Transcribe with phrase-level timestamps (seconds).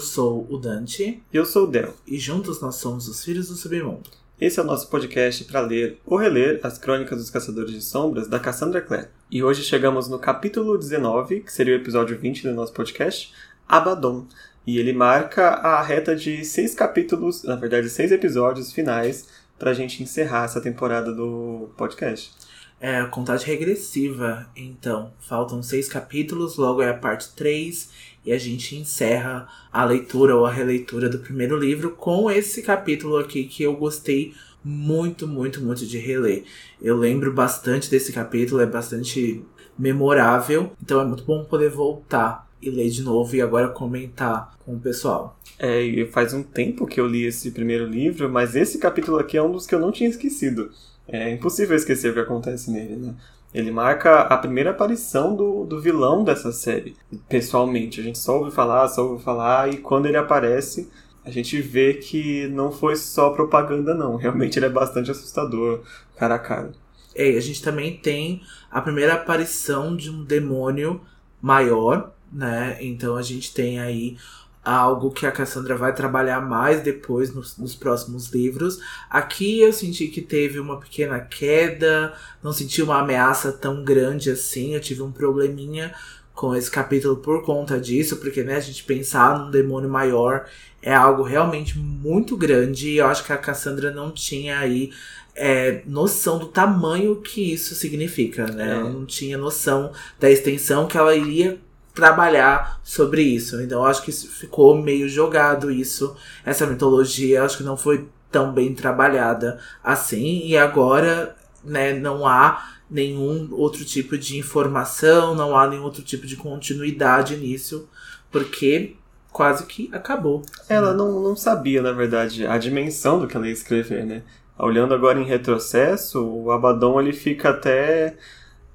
[0.00, 1.22] sou o Dante.
[1.32, 1.94] Eu sou o Del.
[2.06, 4.10] E juntos nós somos os Filhos do Submundo.
[4.40, 8.26] Esse é o nosso podcast para ler ou reler as Crônicas dos Caçadores de Sombras
[8.26, 9.08] da Cassandra Clare.
[9.30, 13.32] E hoje chegamos no capítulo 19, que seria o episódio 20 do nosso podcast,
[13.68, 14.26] Abaddon.
[14.66, 19.74] E ele marca a reta de seis capítulos, na verdade, seis episódios finais para a
[19.74, 22.32] gente encerrar essa temporada do podcast.
[22.80, 25.12] É, contagem regressiva, então.
[25.20, 27.90] Faltam seis capítulos, logo é a parte 3
[28.24, 33.16] e a gente encerra a leitura ou a releitura do primeiro livro com esse capítulo
[33.16, 36.44] aqui que eu gostei muito, muito, muito de reler.
[36.80, 39.42] Eu lembro bastante desse capítulo, é bastante
[39.78, 44.74] memorável, então é muito bom poder voltar e ler de novo e agora comentar com
[44.74, 45.38] o pessoal.
[45.58, 49.42] É, faz um tempo que eu li esse primeiro livro, mas esse capítulo aqui é
[49.42, 50.70] um dos que eu não tinha esquecido.
[51.08, 53.14] É impossível esquecer o que acontece nele, né?
[53.52, 56.96] Ele marca a primeira aparição do, do vilão dessa série.
[57.28, 60.88] Pessoalmente, a gente só ouve falar, só ouve falar, e quando ele aparece,
[61.24, 64.14] a gente vê que não foi só propaganda, não.
[64.16, 65.82] Realmente ele é bastante assustador,
[66.16, 66.72] cara a cara.
[67.14, 68.40] É, a gente também tem
[68.70, 71.00] a primeira aparição de um demônio
[71.42, 72.78] maior, né?
[72.80, 74.16] Então a gente tem aí
[74.64, 78.78] algo que a Cassandra vai trabalhar mais depois nos, nos, próximos livros.
[79.08, 84.74] Aqui eu senti que teve uma pequena queda, não senti uma ameaça tão grande assim,
[84.74, 85.94] eu tive um probleminha
[86.34, 90.46] com esse capítulo por conta disso, porque né, a gente pensar num demônio maior
[90.82, 94.90] é algo realmente muito grande e eu acho que a Cassandra não tinha aí
[95.34, 98.68] é, noção do tamanho que isso significa, né?
[98.68, 98.70] É.
[98.72, 101.58] Ela não tinha noção da extensão que ela iria
[101.94, 103.60] trabalhar sobre isso.
[103.60, 106.16] Então acho que ficou meio jogado isso.
[106.44, 110.42] Essa mitologia acho que não foi tão bem trabalhada assim.
[110.44, 116.26] E agora, né, não há nenhum outro tipo de informação, não há nenhum outro tipo
[116.26, 117.88] de continuidade nisso,
[118.30, 118.96] porque
[119.30, 120.42] quase que acabou.
[120.68, 124.22] Ela não, não sabia, na verdade, a dimensão do que ela ia escrever, né?
[124.58, 128.16] Olhando agora em retrocesso, o Abaddon ele fica até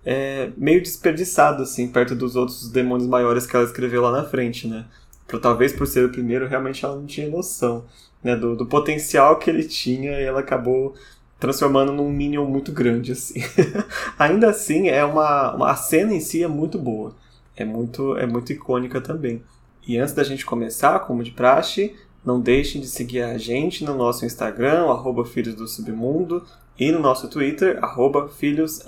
[0.06, 4.68] é, meio desperdiçado, assim, perto dos outros demônios maiores que ela escreveu lá na frente,
[4.68, 4.86] né?
[5.28, 7.86] Por, talvez por ser o primeiro, realmente ela não tinha noção
[8.24, 10.94] né, do, do potencial que ele tinha e ela acabou
[11.40, 13.42] transformando num Minion muito grande, assim.
[14.18, 17.16] Ainda assim, é uma, uma, a cena em si é muito boa.
[17.58, 19.44] É muito, é muito icônica também.
[19.88, 23.96] E antes da gente começar, como de praxe, não deixem de seguir a gente no
[23.96, 26.44] nosso Instagram, arroba Filhos do Submundo,
[26.78, 28.86] e no nosso Twitter, arroba filhos,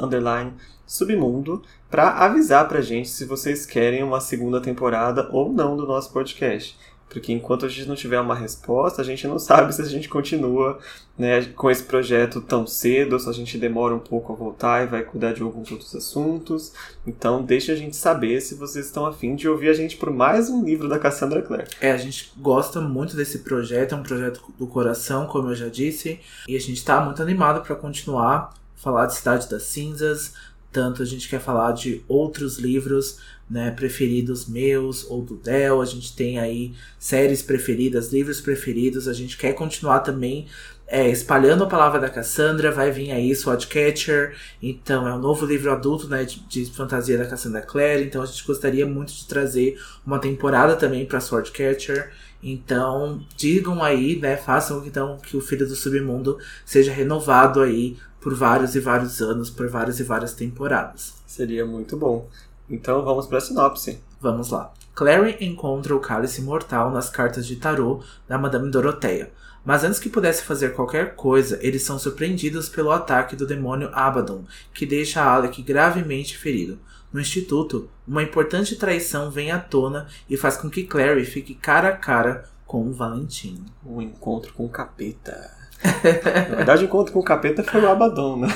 [0.88, 1.62] submundo,
[1.92, 6.78] para avisar pra gente se vocês querem uma segunda temporada ou não do nosso podcast.
[7.10, 10.10] Porque enquanto a gente não tiver uma resposta, a gente não sabe se a gente
[10.10, 10.78] continua
[11.18, 14.84] né, com esse projeto tão cedo, ou se a gente demora um pouco a voltar
[14.84, 16.74] e vai cuidar de alguns outros assuntos.
[17.06, 20.50] Então deixa a gente saber se vocês estão afim de ouvir a gente por mais
[20.50, 21.68] um livro da Cassandra Clare.
[21.80, 25.70] É, a gente gosta muito desse projeto, é um projeto do coração, como eu já
[25.70, 30.34] disse, e a gente está muito animado para continuar falar de Cidade das Cinzas,
[30.72, 33.20] tanto a gente quer falar de outros livros
[33.50, 35.82] né, preferidos meus ou do Del.
[35.82, 39.08] A gente tem aí séries preferidas, livros preferidos.
[39.08, 40.48] A gente quer continuar também
[40.86, 42.72] é, espalhando a palavra da Cassandra.
[42.72, 44.36] Vai vir aí Swordcatcher.
[44.62, 48.04] Então é um novo livro adulto né, de, de fantasia da Cassandra Clare.
[48.04, 52.12] Então a gente gostaria muito de trazer uma temporada também para Swordcatcher.
[52.44, 58.36] Então, digam aí, né, façam então que o Filho do Submundo seja renovado aí por
[58.36, 61.14] vários e vários anos, por várias e várias temporadas.
[61.26, 62.28] Seria muito bom.
[62.70, 64.04] Então vamos para a sinopse.
[64.20, 64.74] Vamos lá.
[64.94, 69.32] Clary encontra o cálice mortal nas cartas de tarô da Madame Doroteia.
[69.64, 74.44] Mas antes que pudesse fazer qualquer coisa, eles são surpreendidos pelo ataque do demônio Abaddon,
[74.74, 76.78] que deixa Alec gravemente ferido.
[77.14, 81.88] No instituto, uma importante traição vem à tona e faz com que Clary fique cara
[81.88, 83.64] a cara com o Valentino.
[83.86, 85.57] Um encontro com o capeta.
[85.84, 88.48] Na verdade, o encontro com o capeta foi o Abaddon, né?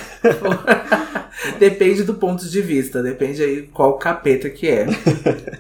[1.60, 4.88] depende do ponto de vista, depende aí qual capeta que é.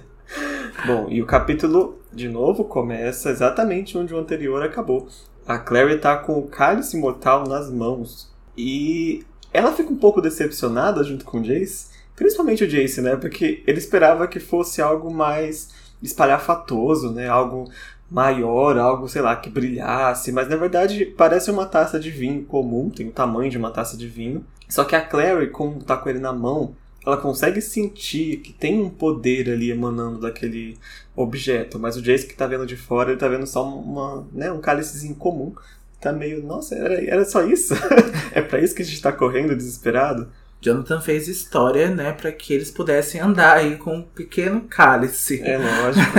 [0.86, 5.08] Bom, e o capítulo, de novo, começa exatamente onde o anterior acabou.
[5.46, 8.32] A Clary tá com o cálice mortal nas mãos.
[8.58, 9.24] E
[9.54, 11.88] ela fica um pouco decepcionada junto com o Jace.
[12.16, 13.16] Principalmente o Jace, né?
[13.16, 15.70] Porque ele esperava que fosse algo mais
[16.02, 17.28] espalhafatoso, né?
[17.28, 17.70] Algo
[18.12, 22.90] maior, algo, sei lá, que brilhasse, mas na verdade parece uma taça de vinho comum,
[22.90, 24.46] tem o tamanho de uma taça de vinho.
[24.68, 26.76] Só que a Clary, como tá com ele na mão,
[27.06, 30.78] ela consegue sentir que tem um poder ali emanando daquele
[31.16, 34.52] objeto, mas o Jace que tá vendo de fora, ele tá vendo só uma, né,
[34.52, 35.54] um cálicezinho comum.
[36.00, 37.76] Tá meio, nossa, era, era só isso?
[38.34, 40.30] é para isso que a gente tá correndo desesperado?
[40.60, 45.42] Jonathan fez história, né, para que eles pudessem andar aí com um pequeno cálice.
[45.44, 46.12] É lógico.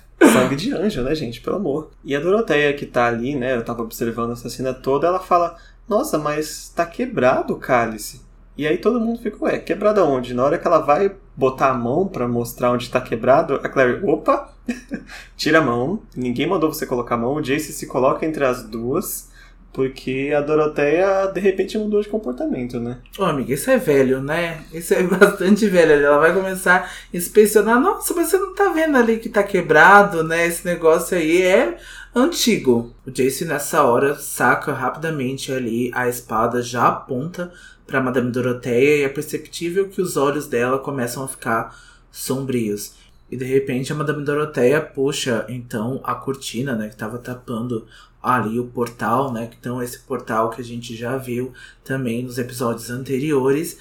[0.42, 1.40] Sangue de anjo, né, gente?
[1.40, 1.90] Pelo amor.
[2.04, 3.56] E a Doroteia que tá ali, né?
[3.56, 5.56] Eu tava observando essa cena toda, ela fala:
[5.88, 8.24] Nossa, mas tá quebrado o cálice.
[8.56, 10.32] E aí todo mundo fica, ué, quebrado aonde?
[10.32, 14.00] Na hora que ela vai botar a mão para mostrar onde tá quebrado, a Clary,
[14.02, 14.50] opa,
[15.36, 16.00] tira a mão.
[16.16, 17.34] Ninguém mandou você colocar a mão.
[17.34, 19.30] O Jace se coloca entre as duas.
[19.76, 22.96] Porque a Doroteia, de repente, mudou de comportamento, né?
[23.18, 24.64] Ô, amiga, isso é velho, né?
[24.72, 25.92] Isso é bastante velho.
[25.92, 27.78] Ela vai começar a inspecionar.
[27.78, 30.46] Nossa, mas você não tá vendo ali que tá quebrado, né?
[30.46, 31.76] Esse negócio aí é
[32.14, 32.94] antigo.
[33.06, 37.52] O Jace, nessa hora, saca rapidamente ali a espada, já aponta
[37.86, 41.78] para Madame Doroteia e é perceptível que os olhos dela começam a ficar
[42.10, 42.94] sombrios.
[43.30, 47.86] E de repente a Madame Doroteia puxa então a cortina, né, que estava tapando
[48.26, 49.50] ali o portal, né?
[49.58, 51.52] Então esse portal que a gente já viu
[51.84, 53.78] também nos episódios anteriores.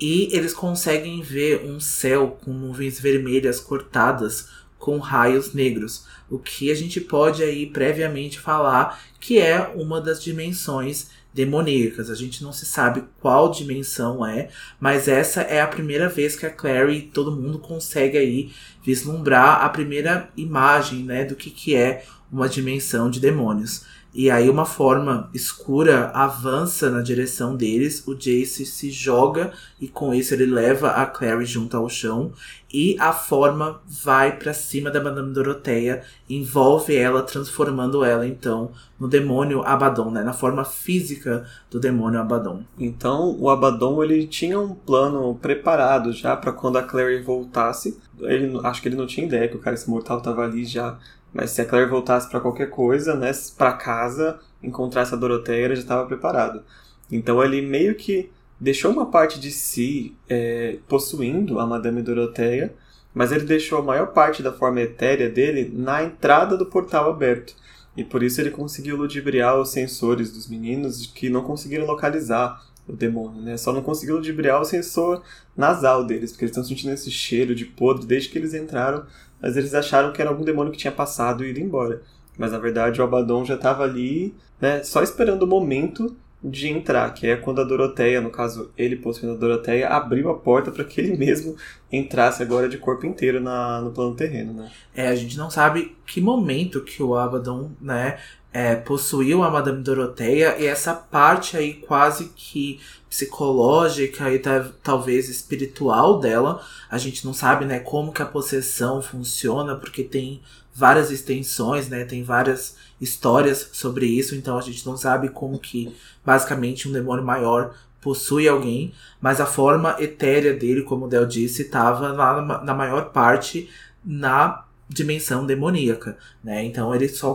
[0.00, 4.48] E eles conseguem ver um céu com nuvens vermelhas cortadas
[4.84, 10.22] com raios negros, o que a gente pode aí previamente falar que é uma das
[10.22, 12.10] dimensões demoníacas.
[12.10, 14.48] A gente não se sabe qual dimensão é,
[14.78, 18.52] mas essa é a primeira vez que a Clary e todo mundo consegue aí
[18.84, 23.84] vislumbrar a primeira imagem, né, do que que é uma dimensão de demônios.
[24.14, 30.14] E aí uma forma escura avança na direção deles, o Jace se joga e com
[30.14, 32.32] isso ele leva a Clary junto ao chão
[32.72, 38.70] e a forma vai para cima da Madame Doroteia, envolve ela, transformando ela então
[39.00, 42.62] no demônio Abaddon, né, na forma física do demônio Abaddon.
[42.78, 47.98] Então o Abaddon ele tinha um plano preparado já para quando a Clary voltasse.
[48.20, 50.98] Ele acho que ele não tinha ideia que o cara esse mortal estava ali já
[51.34, 55.74] mas se a Claire voltasse para qualquer coisa, né, para casa, encontrasse a Doroteia, ele
[55.74, 56.62] já estava preparado.
[57.10, 62.72] Então ele meio que deixou uma parte de si é, possuindo a Madame Doroteia,
[63.12, 67.54] mas ele deixou a maior parte da forma etérea dele na entrada do portal aberto.
[67.96, 72.92] E por isso ele conseguiu ludibriar os sensores dos meninos que não conseguiram localizar o
[72.92, 73.56] demônio, né?
[73.56, 75.22] Só não conseguiu ludibriar o sensor
[75.56, 79.06] nasal deles, porque eles estão sentindo esse cheiro de podre desde que eles entraram
[79.44, 82.00] mas eles acharam que era algum demônio que tinha passado e ido embora.
[82.38, 87.12] Mas na verdade o Abaddon já estava ali, né, só esperando o momento de entrar,
[87.12, 90.82] que é quando a Doroteia, no caso ele possuindo a Doroteia, abriu a porta para
[90.82, 91.56] que ele mesmo
[91.92, 94.70] entrasse agora de corpo inteiro na, no plano terreno, né?
[94.94, 98.18] É, a gente não sabe que momento que o Abaddon, né,
[98.54, 102.80] é, possuiu a Madame Doroteia e essa parte aí quase que
[103.10, 104.40] psicológica e
[104.80, 106.64] talvez espiritual dela.
[106.88, 110.40] A gente não sabe, né, como que a possessão funciona, porque tem
[110.72, 115.92] várias extensões, né, tem várias histórias sobre isso, então a gente não sabe como que
[116.24, 121.62] basicamente um demônio maior possui alguém, mas a forma etérea dele, como o Del disse,
[121.62, 123.68] estava na, na maior parte
[124.04, 126.62] na dimensão demoníaca, né?
[126.62, 127.34] Então ele só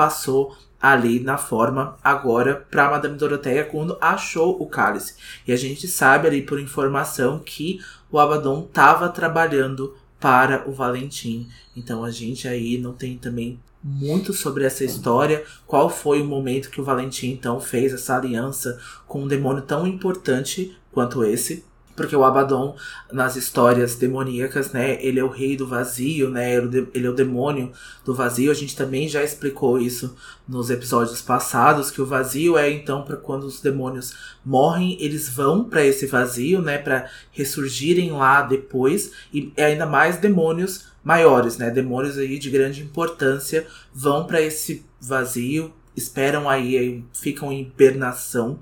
[0.00, 5.14] passou ali na forma agora para Madame Doroteia quando achou o cálice.
[5.46, 7.80] E a gente sabe ali por informação que
[8.10, 11.50] o Abaddon estava trabalhando para o Valentim.
[11.76, 16.70] Então a gente aí não tem também muito sobre essa história, qual foi o momento
[16.70, 21.62] que o Valentim então fez essa aliança com um demônio tão importante quanto esse,
[22.00, 22.74] porque o Abaddon,
[23.12, 27.70] nas histórias demoníacas, né, ele é o rei do vazio, né, ele é o demônio
[28.06, 28.50] do vazio.
[28.50, 30.16] A gente também já explicou isso
[30.48, 35.62] nos episódios passados, que o vazio é então para quando os demônios morrem, eles vão
[35.62, 41.68] para esse vazio, né, para ressurgirem lá depois, e é ainda mais demônios maiores, né,
[41.68, 48.58] demônios aí de grande importância vão para esse vazio, esperam aí, ficam em hibernação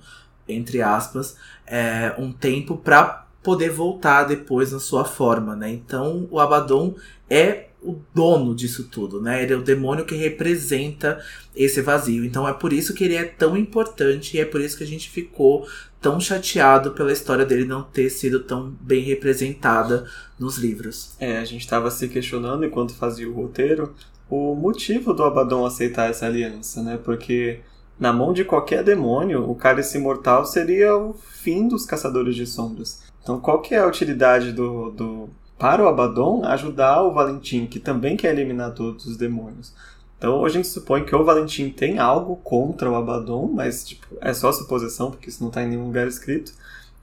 [0.49, 5.71] entre aspas, é, um tempo para poder voltar depois na sua forma, né?
[5.71, 6.95] Então o Abaddon
[7.29, 9.43] é o dono disso tudo, né?
[9.43, 11.23] Ele é o demônio que representa
[11.55, 12.25] esse vazio.
[12.25, 14.87] Então é por isso que ele é tão importante e é por isso que a
[14.87, 15.67] gente ficou
[16.01, 20.07] tão chateado pela história dele não ter sido tão bem representada
[20.39, 21.15] nos livros.
[21.19, 23.95] É, a gente estava se questionando enquanto fazia o roteiro
[24.31, 26.99] o motivo do Abaddon aceitar essa aliança, né?
[27.03, 27.61] Porque
[27.99, 33.03] na mão de qualquer demônio, o cálice mortal seria o fim dos caçadores de sombras.
[33.29, 37.79] Então, qual que é a utilidade do, do para o Abaddon ajudar o Valentim, que
[37.79, 39.75] também quer eliminar todos os demônios?
[40.17, 44.33] Então, a gente supõe que o Valentim tem algo contra o Abaddon, mas tipo, é
[44.33, 46.55] só suposição, porque isso não está em nenhum lugar escrito.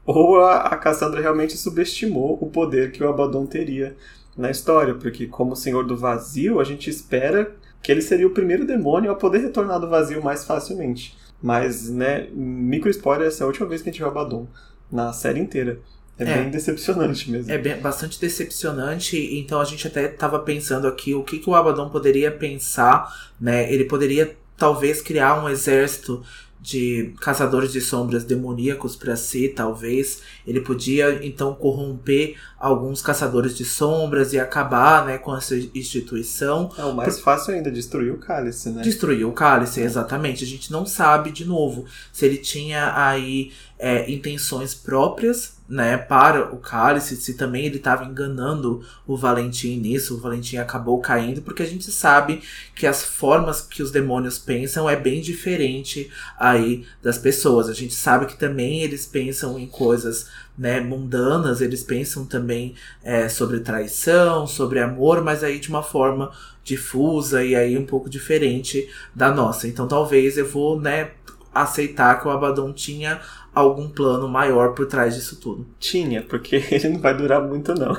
[0.04, 3.96] Ou a, a Cassandra realmente subestimou o poder que o Abaddon teria
[4.36, 8.66] na história, porque como Senhor do Vazio, a gente espera que ele seria o primeiro
[8.66, 11.16] demônio a poder retornar do vazio mais facilmente.
[11.40, 14.48] Mas, né, micro spoiler, essa é a última vez que a gente vê o Abaddon
[14.92, 15.80] na série inteira.
[16.18, 17.52] É, é, bem decepcionante mesmo.
[17.52, 19.18] É bem, bastante decepcionante.
[19.38, 23.72] Então a gente até estava pensando aqui o que, que o Abaddon poderia pensar, né?
[23.72, 26.24] Ele poderia talvez criar um exército
[26.66, 30.24] de caçadores de sombras demoníacos para si, talvez.
[30.48, 36.72] Ele podia então corromper alguns caçadores de sombras e acabar né, com essa instituição.
[36.76, 37.24] É o mais Por...
[37.24, 38.82] fácil ainda, destruir o cálice, né?
[38.82, 40.44] Destruir o cálice, exatamente.
[40.44, 46.54] A gente não sabe, de novo, se ele tinha aí é, intenções próprias né, para
[46.54, 51.64] o cálice, se também ele estava enganando o Valentim nisso, o Valentim acabou caindo, porque
[51.64, 52.42] a gente sabe
[52.76, 57.68] que as formas que os demônios pensam é bem diferente aí das pessoas.
[57.68, 63.28] A gente sabe que também eles pensam em coisas né, mundanas, eles pensam também é,
[63.28, 66.32] sobre traição, sobre amor, mas aí de uma forma
[66.64, 69.68] difusa e aí um pouco diferente da nossa.
[69.68, 71.12] Então talvez eu vou, né,
[71.56, 73.22] aceitar que o Abaddon tinha
[73.56, 75.66] algum plano maior por trás disso tudo.
[75.80, 77.96] Tinha, porque ele não vai durar muito não.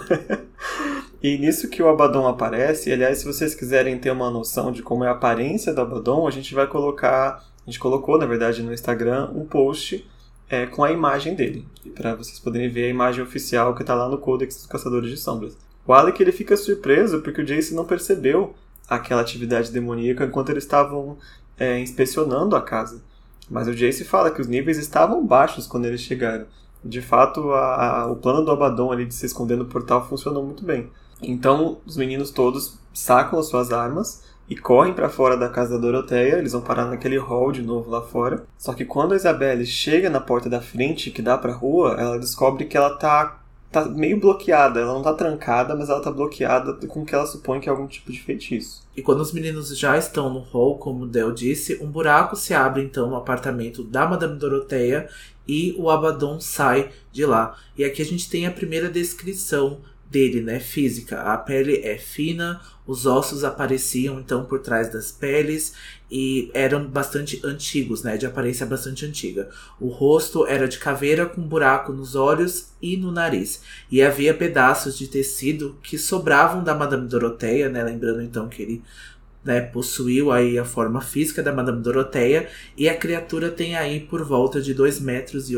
[1.23, 5.03] e nisso que o Abaddon aparece, aliás, se vocês quiserem ter uma noção de como
[5.03, 8.73] é a aparência do Abaddon, a gente vai colocar, a gente colocou, na verdade, no
[8.73, 10.07] Instagram um post
[10.49, 14.09] é, com a imagem dele, para vocês poderem ver a imagem oficial que está lá
[14.09, 15.57] no Codex dos Caçadores de Sombras.
[15.87, 18.55] O Alec ele fica surpreso porque o Jace não percebeu
[18.89, 21.17] aquela atividade demoníaca enquanto eles estavam
[21.59, 23.03] é, inspecionando a casa.
[23.50, 26.47] Mas o Jace fala que os níveis estavam baixos quando eles chegaram.
[26.85, 30.45] De fato, a, a, o plano do Abaddon ali de se esconder no portal funcionou
[30.45, 30.91] muito bem.
[31.23, 35.81] Então, os meninos todos sacam as suas armas e correm para fora da casa da
[35.81, 36.37] Doroteia.
[36.37, 38.45] Eles vão parar naquele hall de novo lá fora.
[38.59, 42.19] Só que quando a Isabelle chega na porta da frente, que dá pra rua, ela
[42.19, 43.41] descobre que ela tá
[43.85, 44.80] tá meio bloqueada.
[44.80, 47.73] Ela não tá trancada, mas ela tá bloqueada com o que ela supõe que é
[47.73, 48.83] algum tipo de feitiço.
[48.97, 52.54] E quando os meninos já estão no hall, como o Del disse, um buraco se
[52.54, 55.09] abre então no apartamento da Madame Doroteia
[55.47, 57.56] e o Abaddon sai de lá.
[57.76, 59.78] E aqui a gente tem a primeira descrição
[60.11, 61.21] dele, né, física.
[61.23, 65.75] A pele é fina, os ossos apareciam então por trás das peles
[66.11, 69.49] e eram bastante antigos, né, de aparência bastante antiga.
[69.81, 74.97] O rosto era de caveira com buraco nos olhos e no nariz, e havia pedaços
[74.97, 78.83] de tecido que sobravam da Madame Doroteia, né, lembrando então que ele
[79.45, 84.25] né, possuiu aí a forma física da Madame Doroteia e a criatura tem aí por
[84.25, 85.55] volta de 2,80 metros e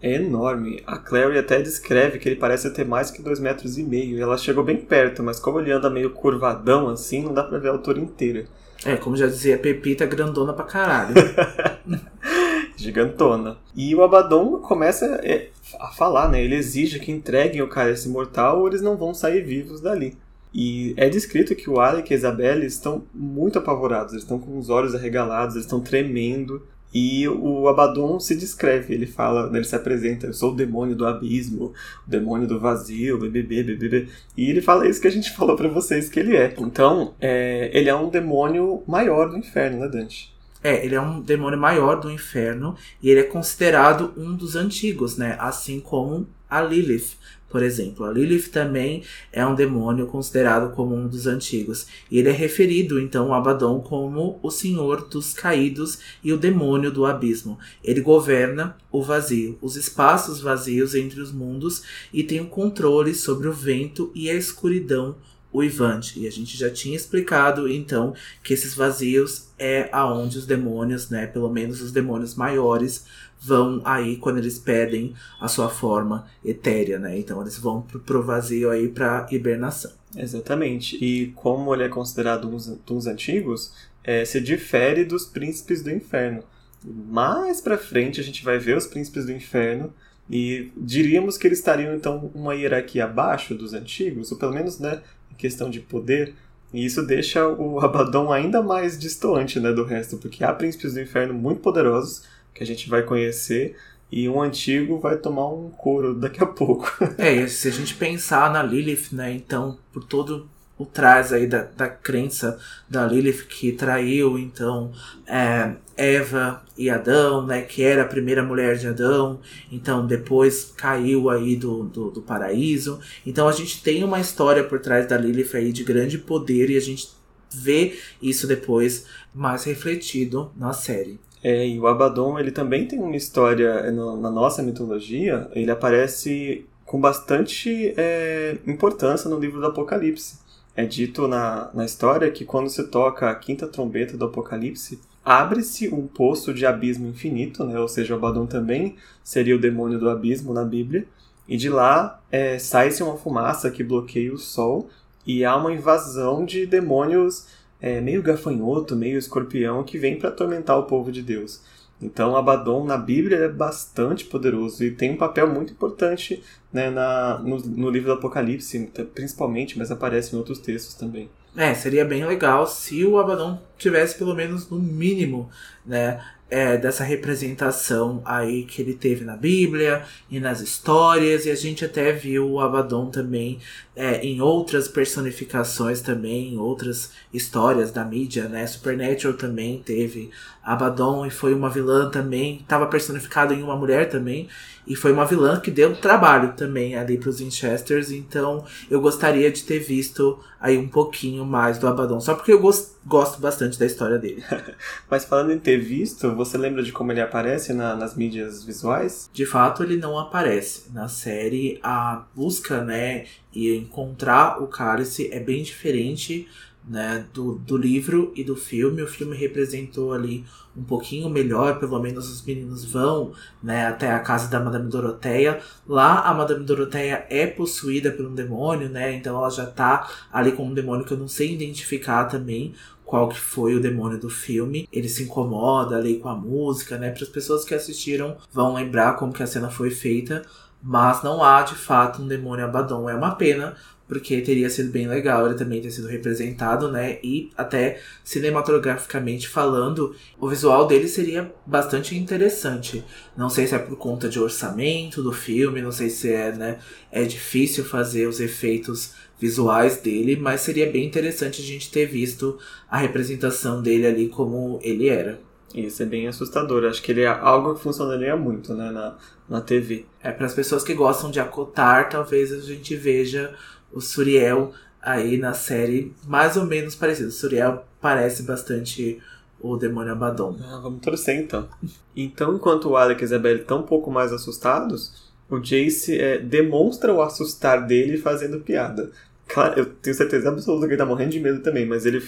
[0.00, 0.82] é enorme.
[0.86, 4.20] A Clary até descreve que ele parece ter mais que dois metros e meio.
[4.20, 7.68] Ela chegou bem perto, mas como ele anda meio curvadão assim, não dá pra ver
[7.68, 8.46] a altura inteira.
[8.84, 11.14] É, como já dizia Pepita, grandona pra caralho.
[12.76, 13.56] Gigantona.
[13.74, 15.48] E o Abaddon começa é,
[15.80, 16.42] a falar, né?
[16.42, 20.16] Ele exige que entreguem o cálice mortal ou eles não vão sair vivos dali.
[20.54, 24.58] E é descrito que o Alec e a Isabelle estão muito apavorados, eles estão com
[24.58, 26.62] os olhos arregalados, eles estão tremendo.
[26.92, 31.06] E o Abaddon se descreve, ele fala, ele se apresenta, eu sou o demônio do
[31.06, 31.74] abismo,
[32.06, 34.08] o demônio do vazio, BBB, BBB.
[34.36, 36.54] E ele fala isso que a gente falou para vocês que ele é.
[36.58, 40.34] Então, é, ele é um demônio maior do inferno, né, Dante?
[40.62, 45.16] É, ele é um demônio maior do inferno e ele é considerado um dos antigos,
[45.16, 45.36] né?
[45.38, 47.16] Assim como a Lilith
[47.48, 48.04] por exemplo.
[48.04, 49.02] A Lilith também
[49.32, 51.86] é um demônio considerado como um dos antigos.
[52.10, 56.90] E ele é referido, então, a Abaddon como o senhor dos caídos e o demônio
[56.90, 57.58] do abismo.
[57.82, 63.48] Ele governa o vazio, os espaços vazios entre os mundos e tem o controle sobre
[63.48, 65.16] o vento e a escuridão
[65.52, 66.20] uivante.
[66.20, 71.26] E a gente já tinha explicado, então, que esses vazios é aonde os demônios, né,
[71.26, 73.04] pelo menos os demônios maiores,
[73.40, 77.18] vão aí quando eles pedem a sua forma etérea, né?
[77.18, 79.92] Então eles vão pro, vazio aí para hibernação.
[80.16, 80.96] Exatamente.
[81.02, 86.42] E como ele é considerado um dos antigos, é, se difere dos príncipes do inferno.
[86.84, 89.92] Mais para frente a gente vai ver os príncipes do inferno
[90.30, 95.00] e diríamos que eles estariam então uma hierarquia abaixo dos antigos, ou pelo menos, né,
[95.32, 96.34] em questão de poder.
[96.72, 101.00] E isso deixa o Abaddon ainda mais distoante, né, do resto, porque há príncipes do
[101.00, 102.24] inferno muito poderosos
[102.58, 103.76] que a gente vai conhecer
[104.10, 106.92] e um antigo vai tomar um couro daqui a pouco.
[107.16, 111.62] é, se a gente pensar na Lilith, né, então, por todo o trás aí da,
[111.62, 114.92] da crença da Lilith que traiu, então,
[115.26, 121.28] é, Eva e Adão, né, que era a primeira mulher de Adão, então depois caiu
[121.28, 123.00] aí do, do, do paraíso.
[123.26, 126.76] Então a gente tem uma história por trás da Lilith aí de grande poder e
[126.76, 127.10] a gente
[127.52, 131.18] vê isso depois mais refletido na série.
[131.42, 135.70] É, e o Abaddon, ele também tem uma história é, no, na nossa mitologia, ele
[135.70, 140.38] aparece com bastante é, importância no livro do Apocalipse.
[140.74, 145.88] É dito na, na história que quando se toca a quinta trombeta do Apocalipse, abre-se
[145.92, 147.78] um poço de abismo infinito, né?
[147.78, 151.06] ou seja, o Abaddon também seria o demônio do abismo na Bíblia,
[151.46, 154.88] E de lá é, sai-se uma fumaça que bloqueia o sol
[155.26, 157.46] e há uma invasão de demônios
[157.80, 161.62] é, meio gafanhoto, meio escorpião que vem para atormentar o povo de Deus.
[162.00, 166.42] Então Abaddon na Bíblia é bastante poderoso e tem um papel muito importante
[166.72, 171.28] né, na, no, no livro do Apocalipse, principalmente, mas aparece em outros textos também.
[171.56, 175.50] É, seria bem legal se o Abaddon tivesse pelo menos no mínimo,
[175.84, 181.54] né, é, dessa representação aí que ele teve na Bíblia e nas histórias, e a
[181.54, 183.58] gente até viu o Abaddon também
[183.94, 188.66] é, em outras personificações também, em outras histórias da mídia, né?
[188.66, 190.30] Supernatural também teve
[190.62, 194.48] Abaddon e foi uma vilã também, estava personificado em uma mulher também,
[194.86, 199.50] e foi uma vilã que deu trabalho também ali para os Winchesters, então eu gostaria
[199.50, 203.78] de ter visto aí um pouquinho mais do Abaddon, só porque eu gosto, gosto bastante
[203.78, 204.42] da história dele.
[205.10, 209.28] Mas falando em ter visto, você lembra de como ele aparece na, nas mídias visuais?
[209.32, 210.90] De fato, ele não aparece.
[210.92, 216.48] Na série, a busca, né, e encontrar o cálice é bem diferente
[216.88, 219.02] né, do, do livro e do filme.
[219.02, 220.44] O filme representou ali
[220.76, 225.60] um pouquinho melhor, pelo menos os meninos vão né, até a casa da Madame Doroteia.
[225.86, 229.12] Lá a Madame Doroteia é possuída por um demônio, né?
[229.12, 232.74] Então ela já tá ali com um demônio que eu não sei identificar também
[233.08, 234.86] qual que foi o demônio do filme.
[234.92, 237.10] Ele se incomoda ali com a música, né?
[237.10, 240.42] Para as pessoas que assistiram vão lembrar como que a cena foi feita,
[240.82, 243.08] mas não há de fato um demônio Abaddon.
[243.08, 243.74] É uma pena,
[244.06, 247.18] porque teria sido bem legal ele também ter sido representado, né?
[247.24, 253.02] E até cinematograficamente falando, o visual dele seria bastante interessante.
[253.34, 256.78] Não sei se é por conta de orçamento do filme, não sei se é, né?
[257.10, 262.58] É difícil fazer os efeitos visuais dele, mas seria bem interessante a gente ter visto
[262.90, 265.40] a representação dele ali como ele era.
[265.74, 266.84] Isso é bem assustador.
[266.84, 269.16] Acho que ele é algo que funcionaria muito, né, na,
[269.48, 270.06] na TV.
[270.22, 273.54] É para as pessoas que gostam de acotar, talvez a gente veja
[273.92, 277.28] o Suriel aí na série mais ou menos parecido.
[277.28, 279.20] O Suriel parece bastante
[279.60, 280.56] o demônio Abaddon.
[280.64, 281.68] Ah, vamos torcer então.
[282.16, 286.38] Então, enquanto o Alec e a Isabelle estão um pouco mais assustados, o Jace é,
[286.38, 289.10] demonstra o assustar dele fazendo piada.
[289.48, 292.22] Claro, eu tenho certeza absoluta que ele tá morrendo de medo também, mas ele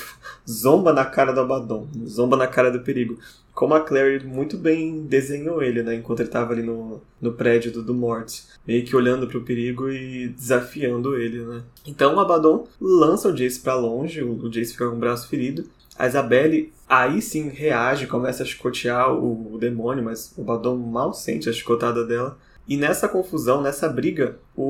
[0.49, 3.19] zomba na cara do Abaddon, zomba na cara do perigo.
[3.53, 7.71] Como a Clary muito bem desenhou ele, né, enquanto ele tava ali no, no prédio
[7.71, 11.63] do, do Mort, meio que olhando pro perigo e desafiando ele, né.
[11.87, 15.29] Então o Abaddon lança o Jace para longe, o, o Jace fica com o braço
[15.29, 15.69] ferido.
[15.99, 21.13] A Isabelle aí sim reage, começa a chicotear o, o demônio, mas o Abaddon mal
[21.13, 22.39] sente a chicotada dela.
[22.71, 24.63] E nessa confusão, nessa briga, o,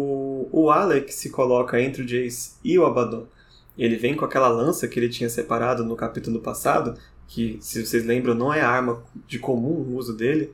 [0.52, 3.26] o Alec se coloca entre o Jace e o Abaddon.
[3.76, 6.94] Ele vem com aquela lança que ele tinha separado no capítulo passado,
[7.26, 10.52] que, se vocês lembram, não é arma de comum uso dele.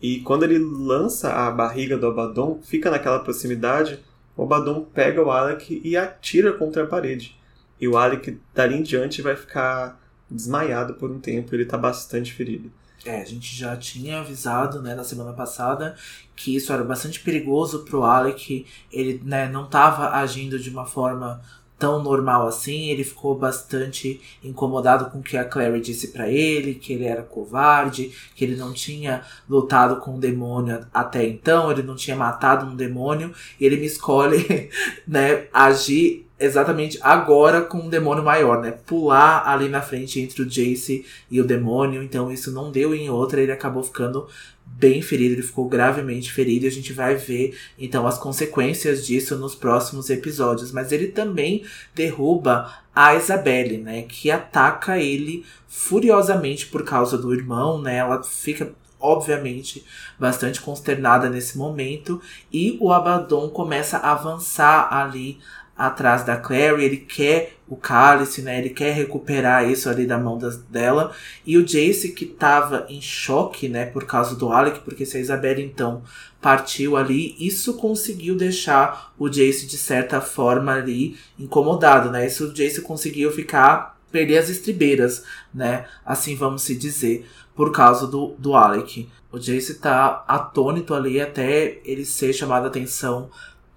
[0.00, 4.02] E quando ele lança a barriga do Abaddon, fica naquela proximidade,
[4.36, 7.38] o Abaddon pega o Alec e atira contra a parede.
[7.80, 12.32] E o Alec, dali em diante, vai ficar desmaiado por um tempo, ele está bastante
[12.32, 12.70] ferido.
[13.04, 15.94] É, a gente já tinha avisado, né, na semana passada
[16.36, 18.66] que isso era bastante perigoso pro Alec.
[18.92, 21.40] Ele, né, não estava agindo de uma forma
[21.78, 22.88] tão normal assim.
[22.88, 27.22] Ele ficou bastante incomodado com o que a Clary disse para ele, que ele era
[27.22, 32.66] covarde, que ele não tinha lutado com o demônio até então, ele não tinha matado
[32.66, 33.34] um demônio.
[33.60, 34.70] Ele me escolhe,
[35.06, 38.72] né, agir exatamente agora com um demônio maior, né?
[38.72, 42.02] Pular ali na frente entre o Jace e o demônio.
[42.02, 44.26] Então isso não deu em outra, ele acabou ficando
[44.66, 49.36] bem ferido, ele ficou gravemente ferido e a gente vai ver então as consequências disso
[49.36, 50.72] nos próximos episódios.
[50.72, 54.02] Mas ele também derruba a Isabelle, né?
[54.02, 57.96] Que ataca ele furiosamente por causa do irmão, né?
[57.96, 58.72] Ela fica
[59.04, 59.84] obviamente
[60.18, 65.38] bastante consternada nesse momento e o Abaddon começa a avançar ali
[65.76, 68.58] atrás da Clary, ele quer o cálice, né?
[68.58, 71.12] Ele quer recuperar isso ali da mão das, dela.
[71.44, 75.20] E o Jace, que tava em choque, né, por causa do Alec, porque se a
[75.20, 76.02] Isabelle então
[76.40, 82.26] partiu ali, isso conseguiu deixar o Jace de certa forma ali incomodado, né?
[82.26, 85.86] Isso o Jace conseguiu ficar perder as estribeiras, né?
[86.04, 89.08] Assim vamos se dizer, por causa do, do Alec.
[89.32, 93.30] O Jace tá atônito ali até ele ser chamado a atenção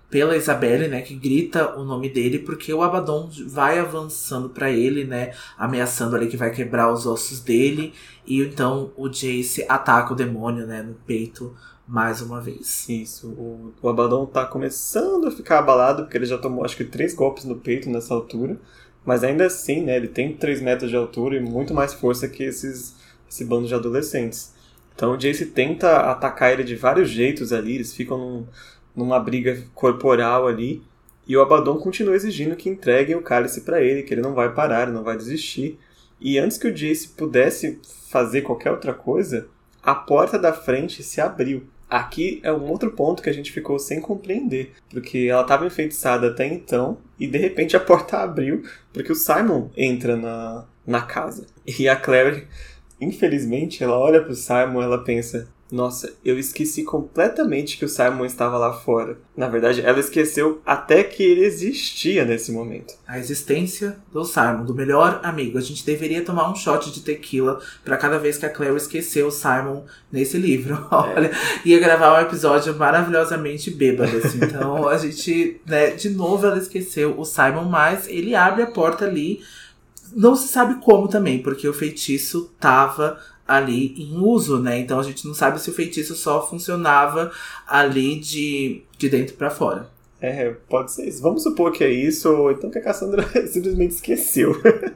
[0.10, 5.04] pela Isabelle, né, que grita o nome dele, porque o Abaddon vai avançando para ele,
[5.04, 7.93] né, ameaçando ali que vai quebrar os ossos dele,
[8.26, 11.54] e então o Jace ataca o demônio, né, no peito
[11.86, 12.88] mais uma vez.
[12.88, 16.86] Isso, o, o Abaddon tá começando a ficar abalado, porque ele já tomou acho que
[16.86, 18.58] três golpes no peito nessa altura,
[19.06, 22.43] mas ainda assim, né, ele tem 3 metros de altura e muito mais força que
[22.43, 22.96] esses,
[23.30, 24.54] esse bando de adolescentes.
[24.93, 28.48] Então o Jace tenta atacar ele de vários jeitos ali, eles ficam num
[28.98, 30.82] numa briga corporal ali.
[31.28, 34.54] E o Abaddon continua exigindo que entreguem o cálice para ele, que ele não vai
[34.54, 35.78] parar, não vai desistir.
[36.20, 37.80] E antes que o Jace pudesse
[38.10, 39.48] fazer qualquer outra coisa,
[39.84, 41.68] a porta da frente se abriu.
[41.90, 46.28] Aqui é um outro ponto que a gente ficou sem compreender, porque ela estava enfeitiçada
[46.28, 51.46] até então e de repente a porta abriu porque o Simon entra na, na casa.
[51.66, 52.48] E a Claire,
[53.00, 58.58] infelizmente, ela olha pro Simon, ela pensa: nossa, eu esqueci completamente que o Simon estava
[58.58, 59.17] lá fora.
[59.36, 62.93] Na verdade, ela esqueceu até que ele existia nesse momento.
[63.06, 65.58] A existência do Simon, do melhor amigo.
[65.58, 69.27] A gente deveria tomar um shot de tequila para cada vez que a Claire esqueceu
[69.27, 70.88] o Simon nesse livro.
[70.89, 71.32] Olha, é.
[71.65, 74.39] ia gravar um episódio maravilhosamente bêbado, assim.
[74.41, 79.06] Então a gente, né, de novo ela esqueceu o Simon, mas ele abre a porta
[79.06, 79.41] ali.
[80.15, 84.80] Não se sabe como também, porque o feitiço tava ali em uso, né?
[84.80, 87.32] Então a gente não sabe se o feitiço só funcionava
[87.68, 89.90] ali de, de dentro para fora.
[90.20, 91.22] É, pode ser isso.
[91.22, 94.56] Vamos supor que é isso, ou então que a Cassandra simplesmente esqueceu.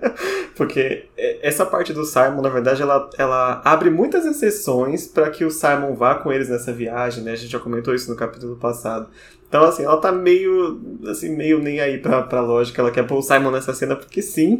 [0.57, 1.05] Porque
[1.41, 5.93] essa parte do Simon, na verdade, ela, ela abre muitas exceções para que o Simon
[5.93, 7.33] vá com eles nessa viagem, né?
[7.33, 9.09] A gente já comentou isso no capítulo passado.
[9.51, 12.81] Então, assim, ela tá meio, assim, meio nem aí pra, pra lógica.
[12.81, 14.59] Ela quer pôr o Simon nessa cena porque sim.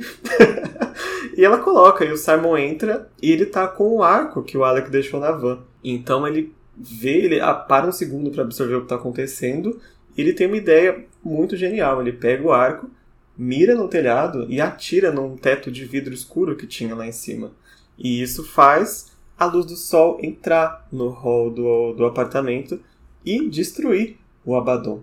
[1.37, 4.65] e ela coloca, e o Simon entra e ele tá com o arco que o
[4.65, 5.59] Alec deixou na van.
[5.81, 9.79] Então ele vê, ele para um segundo para absorver o que tá acontecendo
[10.17, 12.01] ele tem uma ideia muito genial.
[12.01, 12.89] Ele pega o arco,
[13.37, 17.51] mira no telhado e atira num teto de vidro escuro que tinha lá em cima.
[17.97, 22.79] E isso faz a luz do sol entrar no hall do, do apartamento
[23.25, 25.01] e destruir o Abaddon.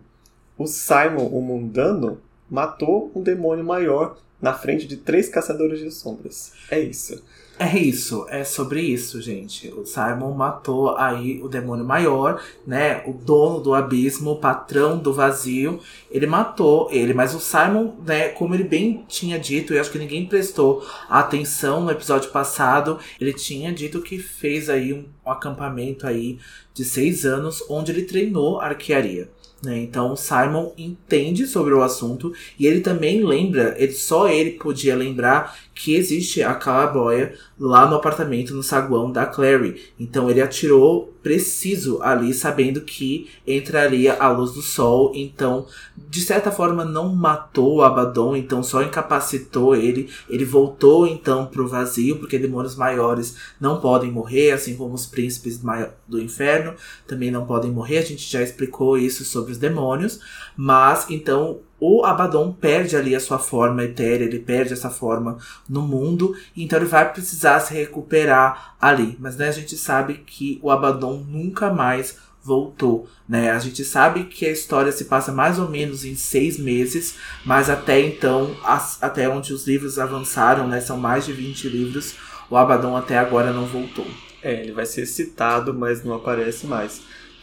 [0.57, 2.21] O Simon, o mundano,
[2.51, 6.53] matou um demônio maior na frente de três caçadores de sombras.
[6.71, 7.23] É isso.
[7.61, 9.69] É isso, é sobre isso, gente.
[9.73, 13.03] O Simon matou aí o demônio maior, né?
[13.05, 15.81] O dono do abismo, o patrão do vazio.
[16.09, 19.99] Ele matou ele, mas o Simon, né, como ele bem tinha dito, e acho que
[19.99, 26.07] ninguém prestou atenção no episódio passado, ele tinha dito que fez aí um, um acampamento
[26.07, 26.39] aí
[26.73, 29.29] de seis anos onde ele treinou arquearia.
[29.63, 29.79] Né?
[29.79, 35.59] Então Simon entende sobre o assunto e ele também lembra, ele, só ele podia lembrar
[35.79, 39.93] que existe a calaboia lá no apartamento, no saguão da Clary.
[39.99, 45.13] Então ele atirou preciso ali, sabendo que entraria a luz do sol.
[45.15, 50.11] Então, de certa forma, não matou o Abaddon, então só incapacitou ele.
[50.29, 55.61] Ele voltou então pro vazio, porque demônios maiores não podem morrer, assim como os príncipes
[56.09, 56.75] do inferno
[57.07, 57.99] também não podem morrer.
[57.99, 60.19] A gente já explicou isso sobre os demônios.
[60.57, 65.39] Mas então o Abaddon perde ali a sua forma etérea, ele perde essa forma
[65.69, 69.17] no mundo, então ele vai precisar se recuperar ali.
[69.21, 73.51] Mas né, a gente sabe que o Abaddon nunca mais voltou, né?
[73.51, 77.69] A gente sabe que a história se passa mais ou menos em seis meses, mas
[77.69, 80.81] até então, as, até onde os livros avançaram, né?
[80.81, 82.15] São mais de 20 livros,
[82.49, 84.07] o Abaddon até agora não voltou.
[84.43, 87.03] É, ele vai ser citado, mas não aparece mais.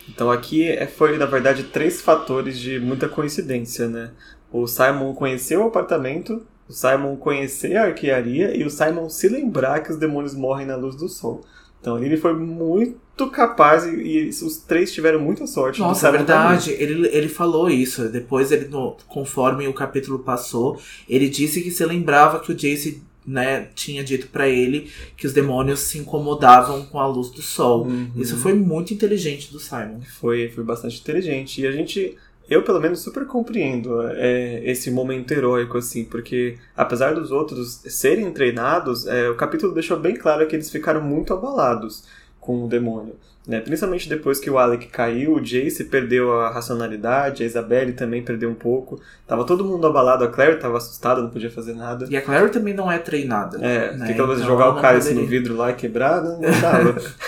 [0.10, 4.12] Então aqui é, foi, na verdade, três fatores de muita coincidência, né?
[4.52, 9.82] O Simon conheceu o apartamento, o Simon conhecer a arquearia e o Simon se lembrar
[9.82, 11.44] que os demônios morrem na luz do sol.
[11.82, 15.80] Então ele foi muito capaz e, e os três tiveram muita sorte.
[15.80, 16.72] Nossa, é verdade.
[16.72, 18.10] Ele, ele falou isso.
[18.10, 23.04] Depois, ele, no, conforme o capítulo passou, ele disse que se lembrava que o Jace
[23.26, 27.86] né, tinha dito para ele que os demônios se incomodavam com a luz do sol.
[27.86, 28.12] Uhum.
[28.16, 30.02] Isso foi muito inteligente do Simon.
[30.20, 31.62] Foi, foi bastante inteligente.
[31.62, 32.16] E a gente,
[32.50, 38.32] eu pelo menos super compreendo é, esse momento heróico, assim, porque apesar dos outros serem
[38.32, 42.04] treinados, é, o capítulo deixou bem claro que eles ficaram muito abalados
[42.40, 43.16] com o demônio.
[43.48, 43.60] Né?
[43.60, 48.50] Principalmente depois que o Alec caiu, o Jace perdeu a racionalidade, a Isabelle também perdeu
[48.50, 49.00] um pouco.
[49.28, 52.08] Tava todo mundo abalado, a Claire tava assustada, não podia fazer nada.
[52.10, 53.58] E a Claire também não é treinada.
[53.64, 54.08] É, né?
[54.08, 55.24] que talvez então, jogar o cálice poderia...
[55.24, 56.96] no vidro lá e quebrar, não, não dava.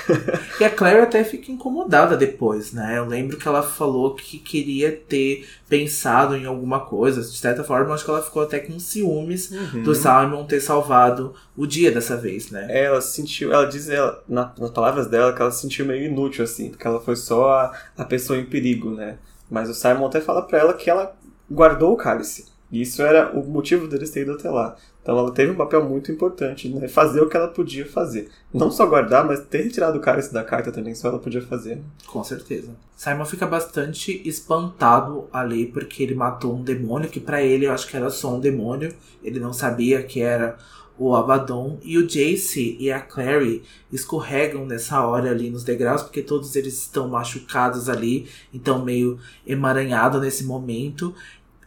[0.59, 2.97] e a Claire até fica incomodada depois, né?
[2.97, 7.21] Eu lembro que ela falou que queria ter pensado em alguma coisa.
[7.21, 9.83] De certa forma, acho que ela ficou até com ciúmes uhum.
[9.83, 12.67] do Simon ter salvado o dia dessa vez, né?
[12.69, 16.05] É, ela sentiu, ela diz ela, na, nas palavras dela que ela se sentiu meio
[16.05, 19.17] inútil, assim, porque ela foi só a, a pessoa em perigo, né?
[19.49, 21.15] Mas o Simon até fala pra ela que ela
[21.49, 22.45] guardou o cálice.
[22.71, 24.75] E isso era o motivo deles terem ido até lá.
[25.07, 26.85] Então ela teve um papel muito importante, né?
[26.89, 28.29] Fazer o que ela podia fazer.
[28.53, 31.81] Não só guardar, mas ter retirado o cálice da carta também, só ela podia fazer.
[32.05, 32.75] Com certeza.
[32.93, 37.87] Simon fica bastante espantado ali porque ele matou um demônio, que para ele eu acho
[37.87, 38.93] que era só um demônio.
[39.23, 40.57] Ele não sabia que era
[40.99, 46.21] o Abaddon e o Jace e a Clary escorregam nessa hora ali nos degraus, porque
[46.21, 51.13] todos eles estão machucados ali, então meio emaranhado nesse momento.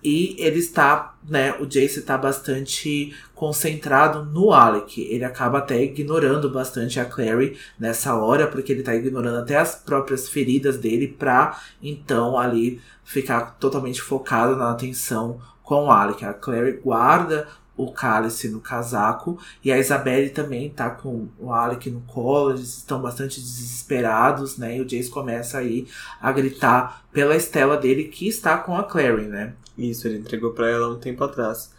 [0.03, 5.01] E ele está, né, o Jace está bastante concentrado no Alec.
[5.01, 9.75] Ele acaba até ignorando bastante a Clary nessa hora, porque ele está ignorando até as
[9.75, 16.25] próprias feridas dele pra então ali ficar totalmente focado na atenção com o Alec.
[16.25, 21.89] A Clary guarda o cálice no casaco e a Isabelle também tá com o Alec
[21.91, 24.77] no colo, eles estão bastante desesperados, né?
[24.77, 25.87] E o Jace começa aí
[26.21, 29.55] a gritar pela Estela dele que está com a Clary, né?
[29.81, 31.73] Isso, ele entregou para ela um tempo atrás.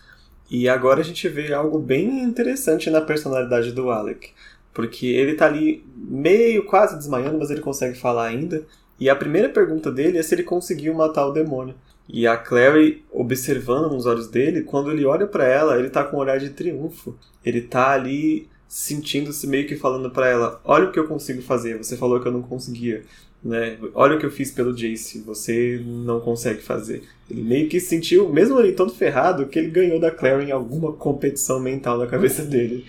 [0.49, 4.31] E agora a gente vê algo bem interessante na personalidade do Alec.
[4.73, 8.65] Porque ele tá ali meio quase desmaiando, mas ele consegue falar ainda.
[8.99, 11.75] E a primeira pergunta dele é se ele conseguiu matar o demônio.
[12.09, 16.17] E a Clary observando nos olhos dele, quando ele olha para ela, ele tá com
[16.17, 17.15] um olhar de triunfo.
[17.45, 21.77] Ele tá ali sentindo-se meio que falando para ela: "Olha o que eu consigo fazer,
[21.77, 23.03] você falou que eu não conseguia"
[23.43, 23.77] né?
[23.95, 27.03] Olha o que eu fiz pelo Jace, você não consegue fazer.
[27.29, 30.93] Ele meio que sentiu, mesmo ele todo ferrado, que ele ganhou da Claire em alguma
[30.93, 32.85] competição mental na cabeça dele.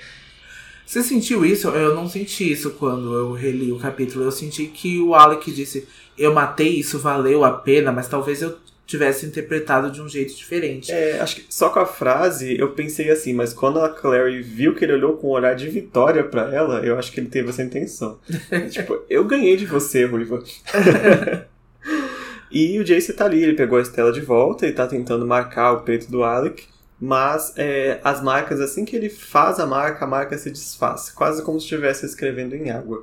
[0.84, 1.68] Você sentiu isso?
[1.68, 4.24] Eu não senti isso quando eu reli o capítulo.
[4.24, 8.58] Eu senti que o Alec disse: Eu matei, isso valeu a pena, mas talvez eu
[8.86, 10.92] tivesse interpretado de um jeito diferente.
[10.92, 14.74] É, acho que só com a frase eu pensei assim, mas quando a Clary viu
[14.74, 17.50] que ele olhou com um olhar de vitória para ela, eu acho que ele teve
[17.50, 18.18] essa intenção.
[18.70, 20.42] tipo, eu ganhei de você, Ruiva.
[22.50, 25.72] e o Jace tá ali, ele pegou a Estela de volta e tá tentando marcar
[25.72, 26.64] o peito do Alec.
[27.04, 31.42] Mas é, as marcas, assim que ele faz a marca, a marca se desfaz, quase
[31.42, 33.02] como se estivesse escrevendo em água.